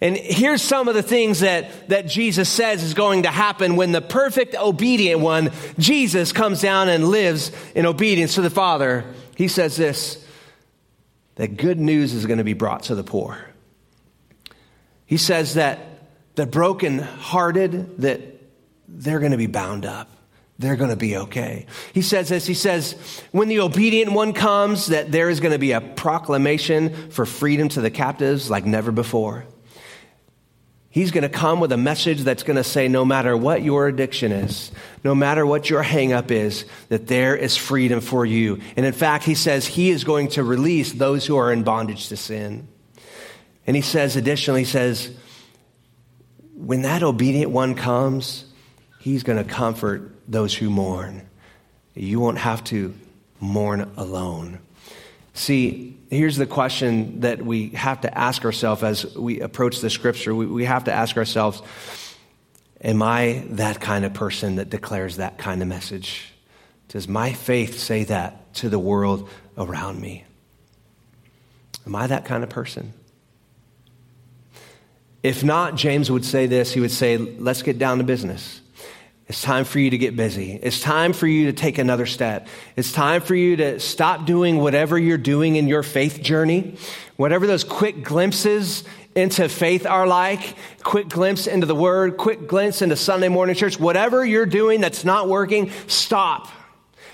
And 0.00 0.16
here's 0.16 0.62
some 0.62 0.88
of 0.88 0.94
the 0.94 1.02
things 1.02 1.40
that, 1.40 1.88
that 1.90 2.06
Jesus 2.06 2.48
says 2.48 2.82
is 2.82 2.94
going 2.94 3.24
to 3.24 3.30
happen 3.30 3.76
when 3.76 3.92
the 3.92 4.00
perfect 4.00 4.54
obedient 4.54 5.20
one, 5.20 5.50
Jesus, 5.78 6.32
comes 6.32 6.62
down 6.62 6.88
and 6.88 7.08
lives 7.08 7.52
in 7.74 7.84
obedience 7.84 8.36
to 8.36 8.40
the 8.40 8.50
Father. 8.50 9.04
He 9.36 9.48
says 9.48 9.76
this 9.76 10.24
that 11.36 11.56
good 11.56 11.78
news 11.78 12.12
is 12.12 12.26
going 12.26 12.38
to 12.38 12.44
be 12.44 12.54
brought 12.54 12.84
to 12.84 12.94
the 12.94 13.04
poor. 13.04 13.46
He 15.06 15.16
says 15.16 15.54
that 15.54 15.78
the 16.34 16.46
brokenhearted, 16.46 17.98
that 17.98 18.20
they're 18.88 19.20
going 19.20 19.32
to 19.32 19.38
be 19.38 19.46
bound 19.46 19.86
up. 19.86 20.08
They're 20.58 20.76
going 20.76 20.90
to 20.90 20.96
be 20.96 21.16
okay. 21.16 21.64
He 21.94 22.02
says 22.02 22.28
this. 22.28 22.46
He 22.46 22.52
says, 22.52 22.94
when 23.32 23.48
the 23.48 23.60
obedient 23.60 24.12
one 24.12 24.34
comes, 24.34 24.88
that 24.88 25.10
there 25.10 25.30
is 25.30 25.40
going 25.40 25.52
to 25.52 25.58
be 25.58 25.72
a 25.72 25.80
proclamation 25.80 27.10
for 27.10 27.24
freedom 27.24 27.70
to 27.70 27.80
the 27.80 27.90
captives 27.90 28.50
like 28.50 28.66
never 28.66 28.92
before. 28.92 29.46
He's 30.92 31.12
going 31.12 31.22
to 31.22 31.28
come 31.28 31.60
with 31.60 31.70
a 31.70 31.76
message 31.76 32.22
that's 32.22 32.42
going 32.42 32.56
to 32.56 32.64
say 32.64 32.88
no 32.88 33.04
matter 33.04 33.36
what 33.36 33.62
your 33.62 33.86
addiction 33.86 34.32
is, 34.32 34.72
no 35.04 35.14
matter 35.14 35.46
what 35.46 35.70
your 35.70 35.84
hangup 35.84 36.32
is, 36.32 36.64
that 36.88 37.06
there 37.06 37.36
is 37.36 37.56
freedom 37.56 38.00
for 38.00 38.26
you. 38.26 38.60
And 38.76 38.84
in 38.84 38.92
fact, 38.92 39.22
he 39.22 39.36
says 39.36 39.66
he 39.66 39.90
is 39.90 40.02
going 40.02 40.28
to 40.30 40.42
release 40.42 40.92
those 40.92 41.24
who 41.24 41.36
are 41.36 41.52
in 41.52 41.62
bondage 41.62 42.08
to 42.08 42.16
sin. 42.16 42.66
And 43.68 43.76
he 43.76 43.82
says, 43.82 44.16
additionally, 44.16 44.62
he 44.62 44.66
says, 44.66 45.14
when 46.56 46.82
that 46.82 47.04
obedient 47.04 47.52
one 47.52 47.76
comes, 47.76 48.44
he's 48.98 49.22
going 49.22 49.38
to 49.38 49.48
comfort 49.48 50.12
those 50.26 50.52
who 50.52 50.70
mourn. 50.70 51.28
You 51.94 52.18
won't 52.18 52.38
have 52.38 52.64
to 52.64 52.94
mourn 53.38 53.92
alone. 53.96 54.58
See, 55.34 55.99
here's 56.10 56.36
the 56.36 56.46
question 56.46 57.20
that 57.20 57.42
we 57.42 57.70
have 57.70 58.00
to 58.02 58.18
ask 58.18 58.44
ourselves 58.44 58.82
as 58.82 59.16
we 59.16 59.40
approach 59.40 59.80
the 59.80 59.90
scripture. 59.90 60.34
We, 60.34 60.46
we 60.46 60.64
have 60.64 60.84
to 60.84 60.92
ask 60.92 61.16
ourselves 61.16 61.62
Am 62.82 63.02
I 63.02 63.44
that 63.50 63.78
kind 63.78 64.06
of 64.06 64.14
person 64.14 64.56
that 64.56 64.70
declares 64.70 65.16
that 65.16 65.36
kind 65.36 65.60
of 65.60 65.68
message? 65.68 66.32
Does 66.88 67.06
my 67.06 67.32
faith 67.34 67.78
say 67.78 68.04
that 68.04 68.54
to 68.54 68.70
the 68.70 68.78
world 68.78 69.28
around 69.58 70.00
me? 70.00 70.24
Am 71.86 71.94
I 71.94 72.06
that 72.06 72.24
kind 72.24 72.42
of 72.42 72.48
person? 72.48 72.94
If 75.22 75.44
not, 75.44 75.74
James 75.74 76.10
would 76.10 76.24
say 76.24 76.46
this. 76.46 76.72
He 76.72 76.80
would 76.80 76.90
say, 76.90 77.18
Let's 77.18 77.62
get 77.62 77.78
down 77.78 77.98
to 77.98 78.04
business. 78.04 78.62
It's 79.30 79.42
time 79.42 79.64
for 79.64 79.78
you 79.78 79.90
to 79.90 79.96
get 79.96 80.16
busy. 80.16 80.58
It's 80.60 80.80
time 80.80 81.12
for 81.12 81.24
you 81.24 81.46
to 81.46 81.52
take 81.52 81.78
another 81.78 82.04
step. 82.04 82.48
It's 82.74 82.90
time 82.90 83.20
for 83.20 83.36
you 83.36 83.54
to 83.58 83.78
stop 83.78 84.26
doing 84.26 84.58
whatever 84.58 84.98
you're 84.98 85.18
doing 85.18 85.54
in 85.54 85.68
your 85.68 85.84
faith 85.84 86.20
journey. 86.20 86.74
Whatever 87.14 87.46
those 87.46 87.62
quick 87.62 88.02
glimpses 88.02 88.82
into 89.14 89.48
faith 89.48 89.86
are 89.86 90.04
like, 90.04 90.56
quick 90.82 91.08
glimpse 91.08 91.46
into 91.46 91.64
the 91.64 91.76
word, 91.76 92.16
quick 92.16 92.48
glimpse 92.48 92.82
into 92.82 92.96
Sunday 92.96 93.28
morning 93.28 93.54
church, 93.54 93.78
whatever 93.78 94.24
you're 94.24 94.46
doing 94.46 94.80
that's 94.80 95.04
not 95.04 95.28
working, 95.28 95.70
stop 95.86 96.48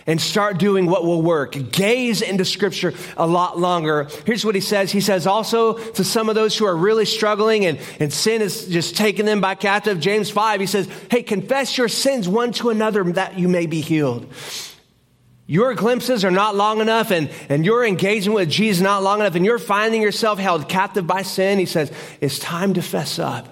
and 0.07 0.21
start 0.21 0.59
doing 0.59 0.87
what 0.87 1.05
will 1.05 1.21
work. 1.21 1.57
Gaze 1.73 2.23
into 2.23 2.45
scripture 2.45 2.95
a 3.17 3.27
lot 3.27 3.59
longer. 3.59 4.09
Here's 4.25 4.45
what 4.45 4.55
he 4.55 4.61
says. 4.61 4.93
He 4.93 5.01
says 5.01 5.27
also 5.27 5.75
to 5.75 6.05
some 6.05 6.29
of 6.29 6.35
those 6.35 6.57
who 6.57 6.65
are 6.65 6.77
really 6.77 7.05
struggling 7.05 7.67
and, 7.67 7.79
and 7.99 8.13
sin 8.13 8.41
is 8.41 8.67
just 8.67 8.97
taking 8.97 9.27
them 9.27 9.41
by 9.41 9.57
captive. 9.57 9.99
James 9.99 10.31
5, 10.31 10.61
he 10.61 10.67
says, 10.67 10.89
Hey, 11.11 11.23
confess 11.23 11.77
your 11.77 11.89
sins 11.89 12.29
one 12.29 12.53
to 12.53 12.71
another 12.71 13.03
that 13.05 13.39
you 13.39 13.49
may 13.49 13.67
be 13.67 13.81
healed. 13.81 14.33
your 15.47 15.75
glimpses 15.75 16.25
are 16.25 16.31
not 16.31 16.55
long 16.55 16.81
enough 16.81 17.11
and, 17.11 17.31
and 17.49 17.65
your 17.65 17.85
engagement 17.85 18.37
with 18.37 18.51
Jesus 18.51 18.83
not 18.83 19.03
long 19.03 19.21
enough 19.21 19.35
and 19.35 19.45
you're 19.45 19.59
finding 19.59 20.03
yourself 20.03 20.39
held 20.39 20.69
captive 20.69 21.07
by 21.07 21.23
sin, 21.23 21.59
he 21.59 21.67
says, 21.67 21.93
it's 22.21 22.39
time 22.39 22.75
to 22.75 22.83
fess 22.83 23.19
up. 23.19 23.49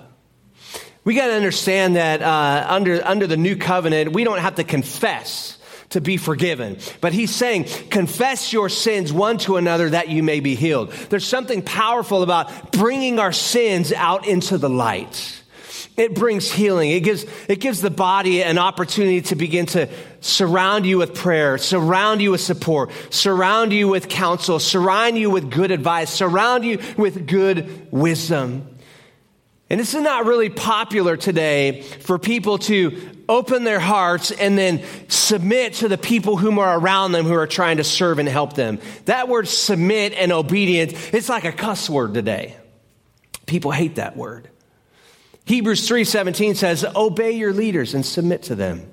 We 1.05 1.15
got 1.15 1.27
to 1.27 1.35
understand 1.35 1.97
that 1.97 2.23
uh, 2.23 2.67
under, 2.69 3.05
under 3.05 3.27
the 3.27 3.37
new 3.37 3.57
covenant, 3.57 4.13
we 4.13 4.25
don't 4.25 4.39
have 4.39 4.55
to 4.55 4.65
confess 4.65 5.59
to 5.95 6.01
be 6.01 6.17
forgiven. 6.17 6.77
But 7.01 7.13
he's 7.13 7.35
saying, 7.35 7.65
confess 7.91 8.53
your 8.53 8.69
sins 8.69 9.13
one 9.13 9.39
to 9.39 9.57
another 9.57 9.91
that 9.91 10.09
you 10.09 10.23
may 10.23 10.41
be 10.41 10.55
healed. 10.55 10.93
There's 11.09 11.27
something 11.27 11.63
powerful 11.63 12.23
about 12.23 12.73
bringing 12.73 13.19
our 13.19 13.33
sins 13.33 13.93
out 13.93 14.27
into 14.27 14.59
the 14.59 14.69
light. 14.69 15.41
It 15.97 16.17
brings 16.17 16.51
healing. 16.51 16.91
It 16.91 17.01
gives, 17.01 17.25
it 17.49 17.61
gives 17.61 17.81
the 17.81 17.91
body 17.91 18.43
an 18.43 18.59
opportunity 18.59 19.23
to 19.23 19.37
begin 19.37 19.67
to 19.67 19.89
surround 20.21 20.87
you 20.87 20.99
with 20.99 21.15
prayer, 21.15 21.57
surround 21.57 22.21
you 22.21 22.33
with 22.33 22.41
support, 22.41 22.91
surround 23.11 23.73
you 23.73 23.87
with 23.87 24.09
counsel, 24.09 24.59
surround 24.59 25.17
you 25.17 25.31
with 25.31 25.51
good 25.51 25.71
advice, 25.71 26.11
surround 26.11 26.65
you 26.65 26.81
with 26.97 27.29
good 27.29 27.87
wisdom. 27.93 28.67
And 29.71 29.81
this 29.81 29.95
is 29.95 30.03
not 30.03 30.27
really 30.27 30.51
popular 30.51 31.17
today 31.17 31.83
for 31.83 32.19
people 32.19 32.59
to 32.59 33.11
open 33.29 33.65
their 33.65 33.81
hearts 33.81 34.31
and 34.31 34.59
then 34.59 34.83
submit 35.09 35.75
to 35.75 35.89
the 35.89 35.97
people 35.97 36.37
whom 36.37 36.59
are 36.59 36.79
around 36.79 37.13
them 37.13 37.25
who 37.25 37.35
are 37.35 37.47
trying 37.47 37.79
to 37.79 37.85
serve 37.85 38.19
and 38.19 38.29
help 38.29 38.53
them. 38.55 38.79
That 39.07 39.29
word 39.29 39.49
submit 39.49 40.13
and 40.13 40.33
obedient, 40.33 40.93
it's 41.15 41.29
like 41.29 41.45
a 41.45 41.53
cuss 41.53 41.89
word 41.89 42.13
today. 42.15 42.57
People 43.47 43.71
hate 43.71 43.97
that 43.97 44.17
word. 44.17 44.49
Hebrews 45.47 45.87
3:17 45.89 46.55
says, 46.55 46.85
"Obey 46.95 47.33
your 47.33 47.53
leaders 47.53 47.95
and 47.95 48.05
submit 48.05 48.45
to 48.45 48.55
them." 48.55 48.87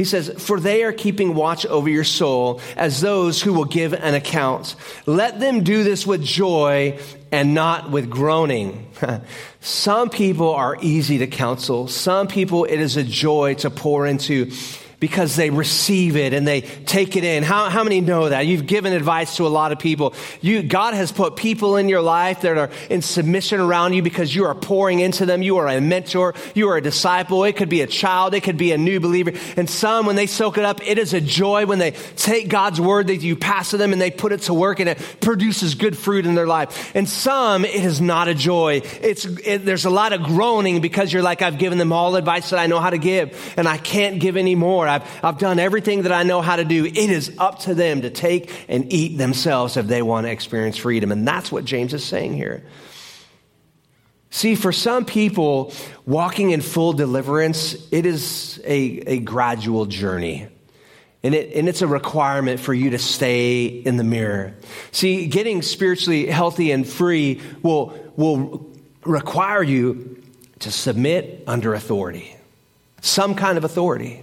He 0.00 0.04
says, 0.04 0.32
For 0.38 0.58
they 0.58 0.82
are 0.84 0.94
keeping 0.94 1.34
watch 1.34 1.66
over 1.66 1.86
your 1.86 2.04
soul 2.04 2.62
as 2.74 3.02
those 3.02 3.42
who 3.42 3.52
will 3.52 3.66
give 3.66 3.92
an 3.92 4.14
account. 4.14 4.74
Let 5.04 5.40
them 5.40 5.62
do 5.62 5.84
this 5.84 6.06
with 6.06 6.24
joy 6.24 6.98
and 7.30 7.52
not 7.52 7.90
with 7.90 8.08
groaning. 8.08 8.90
Some 9.60 10.08
people 10.08 10.54
are 10.54 10.78
easy 10.80 11.18
to 11.18 11.26
counsel. 11.26 11.86
Some 11.86 12.28
people 12.28 12.64
it 12.64 12.80
is 12.80 12.96
a 12.96 13.04
joy 13.04 13.56
to 13.56 13.68
pour 13.68 14.06
into 14.06 14.50
because 15.00 15.34
they 15.34 15.48
receive 15.48 16.14
it 16.16 16.34
and 16.34 16.46
they 16.46 16.60
take 16.60 17.16
it 17.16 17.24
in. 17.24 17.42
How, 17.42 17.70
how 17.70 17.82
many 17.82 18.02
know 18.02 18.28
that? 18.28 18.46
You've 18.46 18.66
given 18.66 18.92
advice 18.92 19.36
to 19.36 19.46
a 19.46 19.48
lot 19.48 19.72
of 19.72 19.78
people. 19.78 20.12
You, 20.42 20.62
God 20.62 20.92
has 20.92 21.10
put 21.10 21.36
people 21.36 21.76
in 21.76 21.88
your 21.88 22.02
life 22.02 22.42
that 22.42 22.58
are 22.58 22.70
in 22.90 23.00
submission 23.00 23.60
around 23.60 23.94
you 23.94 24.02
because 24.02 24.34
you 24.34 24.44
are 24.44 24.54
pouring 24.54 25.00
into 25.00 25.24
them. 25.24 25.42
You 25.42 25.56
are 25.56 25.68
a 25.68 25.80
mentor. 25.80 26.34
You 26.54 26.68
are 26.68 26.76
a 26.76 26.82
disciple. 26.82 27.44
It 27.44 27.56
could 27.56 27.70
be 27.70 27.80
a 27.80 27.86
child. 27.86 28.34
It 28.34 28.42
could 28.42 28.58
be 28.58 28.72
a 28.72 28.78
new 28.78 29.00
believer. 29.00 29.32
And 29.56 29.68
some, 29.70 30.04
when 30.04 30.16
they 30.16 30.26
soak 30.26 30.58
it 30.58 30.64
up, 30.64 30.86
it 30.86 30.98
is 30.98 31.14
a 31.14 31.20
joy 31.20 31.64
when 31.64 31.78
they 31.78 31.92
take 32.16 32.48
God's 32.48 32.80
word 32.80 33.06
that 33.06 33.16
you 33.16 33.36
pass 33.36 33.70
to 33.70 33.78
them 33.78 33.92
and 33.94 34.00
they 34.00 34.10
put 34.10 34.32
it 34.32 34.42
to 34.42 34.54
work 34.54 34.80
and 34.80 34.88
it 34.90 34.98
produces 35.22 35.74
good 35.76 35.96
fruit 35.96 36.26
in 36.26 36.34
their 36.34 36.46
life. 36.46 36.94
And 36.94 37.08
some, 37.08 37.64
it 37.64 37.74
is 37.74 38.02
not 38.02 38.28
a 38.28 38.34
joy. 38.34 38.82
It's, 39.00 39.24
it, 39.24 39.64
there's 39.64 39.86
a 39.86 39.90
lot 39.90 40.12
of 40.12 40.22
groaning 40.22 40.82
because 40.82 41.10
you're 41.10 41.22
like, 41.22 41.40
I've 41.40 41.56
given 41.56 41.78
them 41.78 41.90
all 41.90 42.16
advice 42.16 42.50
that 42.50 42.58
I 42.58 42.66
know 42.66 42.80
how 42.80 42.90
to 42.90 42.98
give 42.98 43.54
and 43.56 43.66
I 43.66 43.78
can't 43.78 44.20
give 44.20 44.36
any 44.36 44.54
more. 44.54 44.89
I've, 44.90 45.24
I've 45.24 45.38
done 45.38 45.58
everything 45.58 46.02
that 46.02 46.12
I 46.12 46.22
know 46.22 46.42
how 46.42 46.56
to 46.56 46.64
do. 46.64 46.84
It 46.84 46.96
is 46.96 47.34
up 47.38 47.60
to 47.60 47.74
them 47.74 48.02
to 48.02 48.10
take 48.10 48.52
and 48.68 48.92
eat 48.92 49.16
themselves 49.18 49.76
if 49.76 49.86
they 49.86 50.02
want 50.02 50.26
to 50.26 50.30
experience 50.30 50.76
freedom. 50.76 51.12
And 51.12 51.26
that's 51.26 51.50
what 51.50 51.64
James 51.64 51.94
is 51.94 52.04
saying 52.04 52.34
here. 52.34 52.64
See, 54.30 54.54
for 54.54 54.70
some 54.70 55.04
people, 55.04 55.72
walking 56.06 56.50
in 56.50 56.60
full 56.60 56.92
deliverance, 56.92 57.76
it 57.90 58.06
is 58.06 58.60
a, 58.64 58.76
a 59.06 59.18
gradual 59.18 59.86
journey. 59.86 60.46
And, 61.22 61.34
it, 61.34 61.54
and 61.54 61.68
it's 61.68 61.82
a 61.82 61.86
requirement 61.86 62.60
for 62.60 62.72
you 62.72 62.90
to 62.90 62.98
stay 62.98 63.66
in 63.66 63.96
the 63.96 64.04
mirror. 64.04 64.54
See, 64.92 65.26
getting 65.26 65.62
spiritually 65.62 66.26
healthy 66.26 66.70
and 66.70 66.86
free 66.88 67.40
will, 67.62 67.92
will 68.16 68.70
require 69.04 69.62
you 69.62 70.22
to 70.60 70.70
submit 70.70 71.42
under 71.46 71.74
authority, 71.74 72.36
some 73.00 73.34
kind 73.34 73.58
of 73.58 73.64
authority 73.64 74.22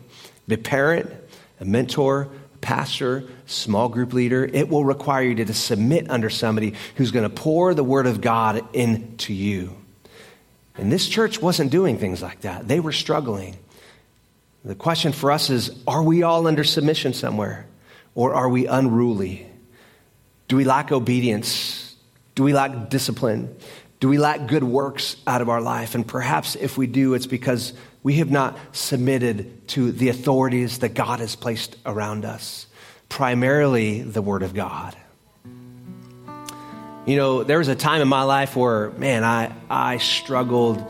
a 0.49 0.57
parent, 0.57 1.11
a 1.59 1.65
mentor, 1.65 2.29
a 2.55 2.57
pastor, 2.59 3.23
small 3.45 3.89
group 3.89 4.13
leader. 4.13 4.45
It 4.45 4.69
will 4.69 4.85
require 4.85 5.23
you 5.23 5.35
to 5.45 5.53
submit 5.53 6.09
under 6.09 6.29
somebody 6.29 6.73
who's 6.95 7.11
going 7.11 7.29
to 7.29 7.35
pour 7.35 7.73
the 7.73 7.83
word 7.83 8.07
of 8.07 8.21
God 8.21 8.63
into 8.73 9.33
you. 9.33 9.75
And 10.77 10.91
this 10.91 11.07
church 11.07 11.41
wasn't 11.41 11.71
doing 11.71 11.97
things 11.97 12.21
like 12.21 12.41
that. 12.41 12.67
They 12.67 12.79
were 12.79 12.91
struggling. 12.91 13.57
The 14.63 14.75
question 14.75 15.11
for 15.11 15.31
us 15.31 15.49
is 15.49 15.71
are 15.87 16.03
we 16.03 16.23
all 16.23 16.47
under 16.47 16.63
submission 16.63 17.13
somewhere? 17.13 17.65
Or 18.15 18.33
are 18.33 18.49
we 18.49 18.67
unruly? 18.67 19.47
Do 20.47 20.55
we 20.55 20.63
lack 20.63 20.91
obedience? 20.91 21.95
Do 22.35 22.43
we 22.43 22.53
lack 22.53 22.89
discipline? 22.89 23.55
Do 23.99 24.09
we 24.09 24.17
lack 24.17 24.47
good 24.47 24.63
works 24.63 25.15
out 25.25 25.41
of 25.41 25.49
our 25.49 25.61
life? 25.61 25.95
And 25.95 26.07
perhaps 26.07 26.55
if 26.55 26.77
we 26.77 26.87
do, 26.87 27.13
it's 27.15 27.25
because 27.25 27.73
we 28.03 28.15
have 28.15 28.31
not 28.31 28.57
submitted 28.71 29.67
to 29.69 29.91
the 29.91 30.09
authorities 30.09 30.79
that 30.79 30.93
God 30.93 31.19
has 31.19 31.35
placed 31.35 31.75
around 31.85 32.25
us, 32.25 32.67
primarily 33.09 34.01
the 34.01 34.21
Word 34.21 34.43
of 34.43 34.53
God. 34.53 34.95
You 37.05 37.15
know, 37.15 37.43
there 37.43 37.57
was 37.57 37.69
a 37.69 37.75
time 37.75 38.01
in 38.01 38.07
my 38.07 38.23
life 38.23 38.55
where, 38.55 38.91
man, 38.91 39.23
I, 39.23 39.53
I 39.69 39.97
struggled 39.97 40.85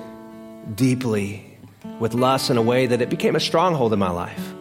deeply 0.75 1.57
with 1.99 2.13
lust 2.13 2.49
in 2.49 2.57
a 2.57 2.61
way 2.61 2.87
that 2.87 3.01
it 3.01 3.09
became 3.09 3.35
a 3.35 3.39
stronghold 3.39 3.93
in 3.93 3.99
my 3.99 4.09
life. 4.09 4.53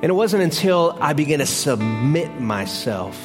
And 0.00 0.04
it 0.04 0.14
wasn't 0.14 0.42
until 0.42 0.96
I 1.00 1.12
began 1.12 1.40
to 1.40 1.46
submit 1.46 2.40
myself 2.40 3.18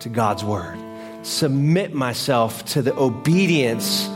to 0.00 0.08
God's 0.08 0.42
Word, 0.42 0.78
submit 1.22 1.94
myself 1.94 2.64
to 2.66 2.82
the 2.82 2.98
obedience 2.98 4.08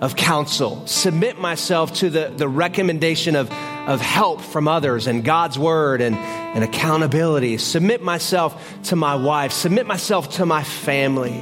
of 0.00 0.16
counsel, 0.16 0.86
submit 0.86 1.38
myself 1.38 1.94
to 1.94 2.10
the, 2.10 2.32
the 2.36 2.48
recommendation 2.48 3.36
of, 3.36 3.50
of 3.86 4.00
help 4.00 4.40
from 4.40 4.68
others 4.68 5.06
and 5.06 5.24
God's 5.24 5.58
word 5.58 6.00
and, 6.00 6.16
and 6.16 6.64
accountability, 6.64 7.58
submit 7.58 8.02
myself 8.02 8.62
to 8.84 8.96
my 8.96 9.14
wife, 9.14 9.52
submit 9.52 9.86
myself 9.86 10.36
to 10.36 10.46
my 10.46 10.62
family. 10.62 11.38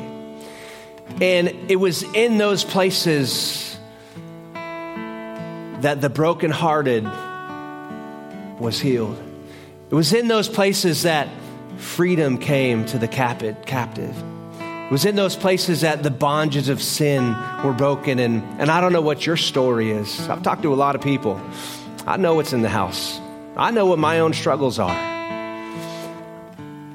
And 1.20 1.70
it 1.70 1.76
was 1.76 2.02
in 2.02 2.38
those 2.38 2.64
places 2.64 3.76
that 4.54 6.00
the 6.00 6.08
brokenhearted 6.08 7.04
was 8.60 8.80
healed. 8.80 9.20
It 9.90 9.94
was 9.94 10.12
in 10.12 10.28
those 10.28 10.48
places 10.48 11.02
that 11.02 11.28
freedom 11.76 12.38
came 12.38 12.84
to 12.86 12.98
the 12.98 13.08
captive. 13.08 14.31
Was 14.92 15.06
in 15.06 15.16
those 15.16 15.36
places 15.36 15.80
that 15.80 16.02
the 16.02 16.10
bondages 16.10 16.68
of 16.68 16.82
sin 16.82 17.34
were 17.64 17.72
broken. 17.72 18.18
And, 18.18 18.42
and 18.60 18.70
I 18.70 18.82
don't 18.82 18.92
know 18.92 19.00
what 19.00 19.24
your 19.24 19.38
story 19.38 19.90
is. 19.90 20.28
I've 20.28 20.42
talked 20.42 20.60
to 20.64 20.74
a 20.74 20.76
lot 20.76 20.94
of 20.94 21.00
people. 21.00 21.40
I 22.06 22.18
know 22.18 22.34
what's 22.34 22.52
in 22.52 22.60
the 22.60 22.68
house, 22.68 23.18
I 23.56 23.70
know 23.70 23.86
what 23.86 23.98
my 23.98 24.18
own 24.18 24.34
struggles 24.34 24.78
are. 24.78 24.94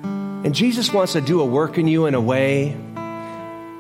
And 0.03 0.53
Jesus 0.53 0.93
wants 0.93 1.13
to 1.13 1.21
do 1.21 1.41
a 1.41 1.45
work 1.45 1.79
in 1.79 1.87
you 1.87 2.05
in 2.05 2.13
a 2.13 2.21
way 2.21 2.77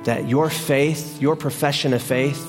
that 0.05 0.27
your 0.27 0.49
faith, 0.49 1.21
your 1.21 1.35
profession 1.35 1.93
of 1.93 2.01
faith, 2.01 2.43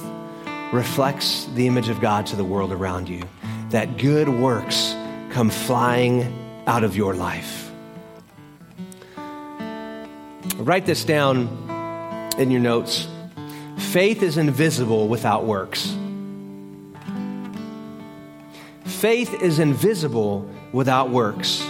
reflects 0.72 1.44
the 1.54 1.66
image 1.66 1.90
of 1.90 2.00
God 2.00 2.24
to 2.28 2.36
the 2.36 2.44
world 2.44 2.72
around 2.72 3.10
you. 3.10 3.24
That 3.72 3.98
good 3.98 4.30
works 4.30 4.94
come 5.32 5.50
flying 5.50 6.64
out 6.66 6.82
of 6.82 6.96
your 6.96 7.14
life. 7.14 7.67
Write 10.68 10.84
this 10.84 11.02
down 11.02 11.48
in 12.36 12.50
your 12.50 12.60
notes. 12.60 13.08
Faith 13.78 14.22
is 14.22 14.36
invisible 14.36 15.08
without 15.08 15.46
works. 15.46 15.96
Faith 18.84 19.32
is 19.42 19.60
invisible 19.60 20.46
without 20.70 21.08
works. 21.08 21.66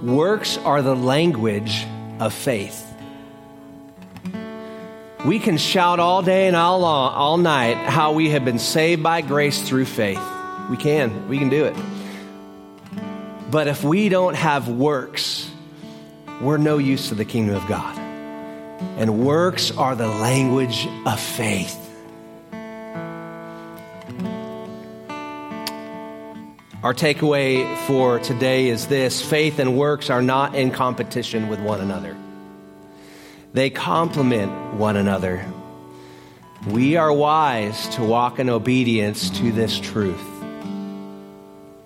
Works 0.00 0.58
are 0.58 0.80
the 0.80 0.94
language 0.94 1.84
of 2.20 2.32
faith. 2.32 2.86
We 5.26 5.40
can 5.40 5.56
shout 5.56 5.98
all 5.98 6.22
day 6.22 6.46
and 6.46 6.54
all, 6.54 6.78
long, 6.78 7.14
all 7.14 7.36
night 7.36 7.78
how 7.78 8.12
we 8.12 8.30
have 8.30 8.44
been 8.44 8.60
saved 8.60 9.02
by 9.02 9.22
grace 9.22 9.60
through 9.68 9.86
faith. 9.86 10.22
We 10.70 10.76
can. 10.76 11.28
We 11.28 11.40
can 11.40 11.48
do 11.48 11.64
it. 11.64 11.74
But 13.50 13.66
if 13.66 13.82
we 13.82 14.08
don't 14.08 14.36
have 14.36 14.68
works, 14.68 15.47
we're 16.40 16.56
no 16.56 16.78
use 16.78 17.08
to 17.08 17.14
the 17.14 17.24
kingdom 17.24 17.56
of 17.56 17.66
God. 17.66 17.96
And 18.96 19.24
works 19.24 19.70
are 19.72 19.96
the 19.96 20.06
language 20.06 20.86
of 21.04 21.18
faith. 21.18 21.76
Our 26.80 26.94
takeaway 26.94 27.76
for 27.86 28.20
today 28.20 28.68
is 28.68 28.86
this 28.86 29.20
faith 29.20 29.58
and 29.58 29.76
works 29.76 30.10
are 30.10 30.22
not 30.22 30.54
in 30.54 30.70
competition 30.70 31.48
with 31.48 31.58
one 31.58 31.80
another, 31.80 32.16
they 33.52 33.68
complement 33.68 34.74
one 34.74 34.96
another. 34.96 35.44
We 36.68 36.96
are 36.96 37.12
wise 37.12 37.88
to 37.90 38.04
walk 38.04 38.38
in 38.38 38.48
obedience 38.48 39.30
to 39.38 39.52
this 39.52 39.78
truth. 39.78 40.27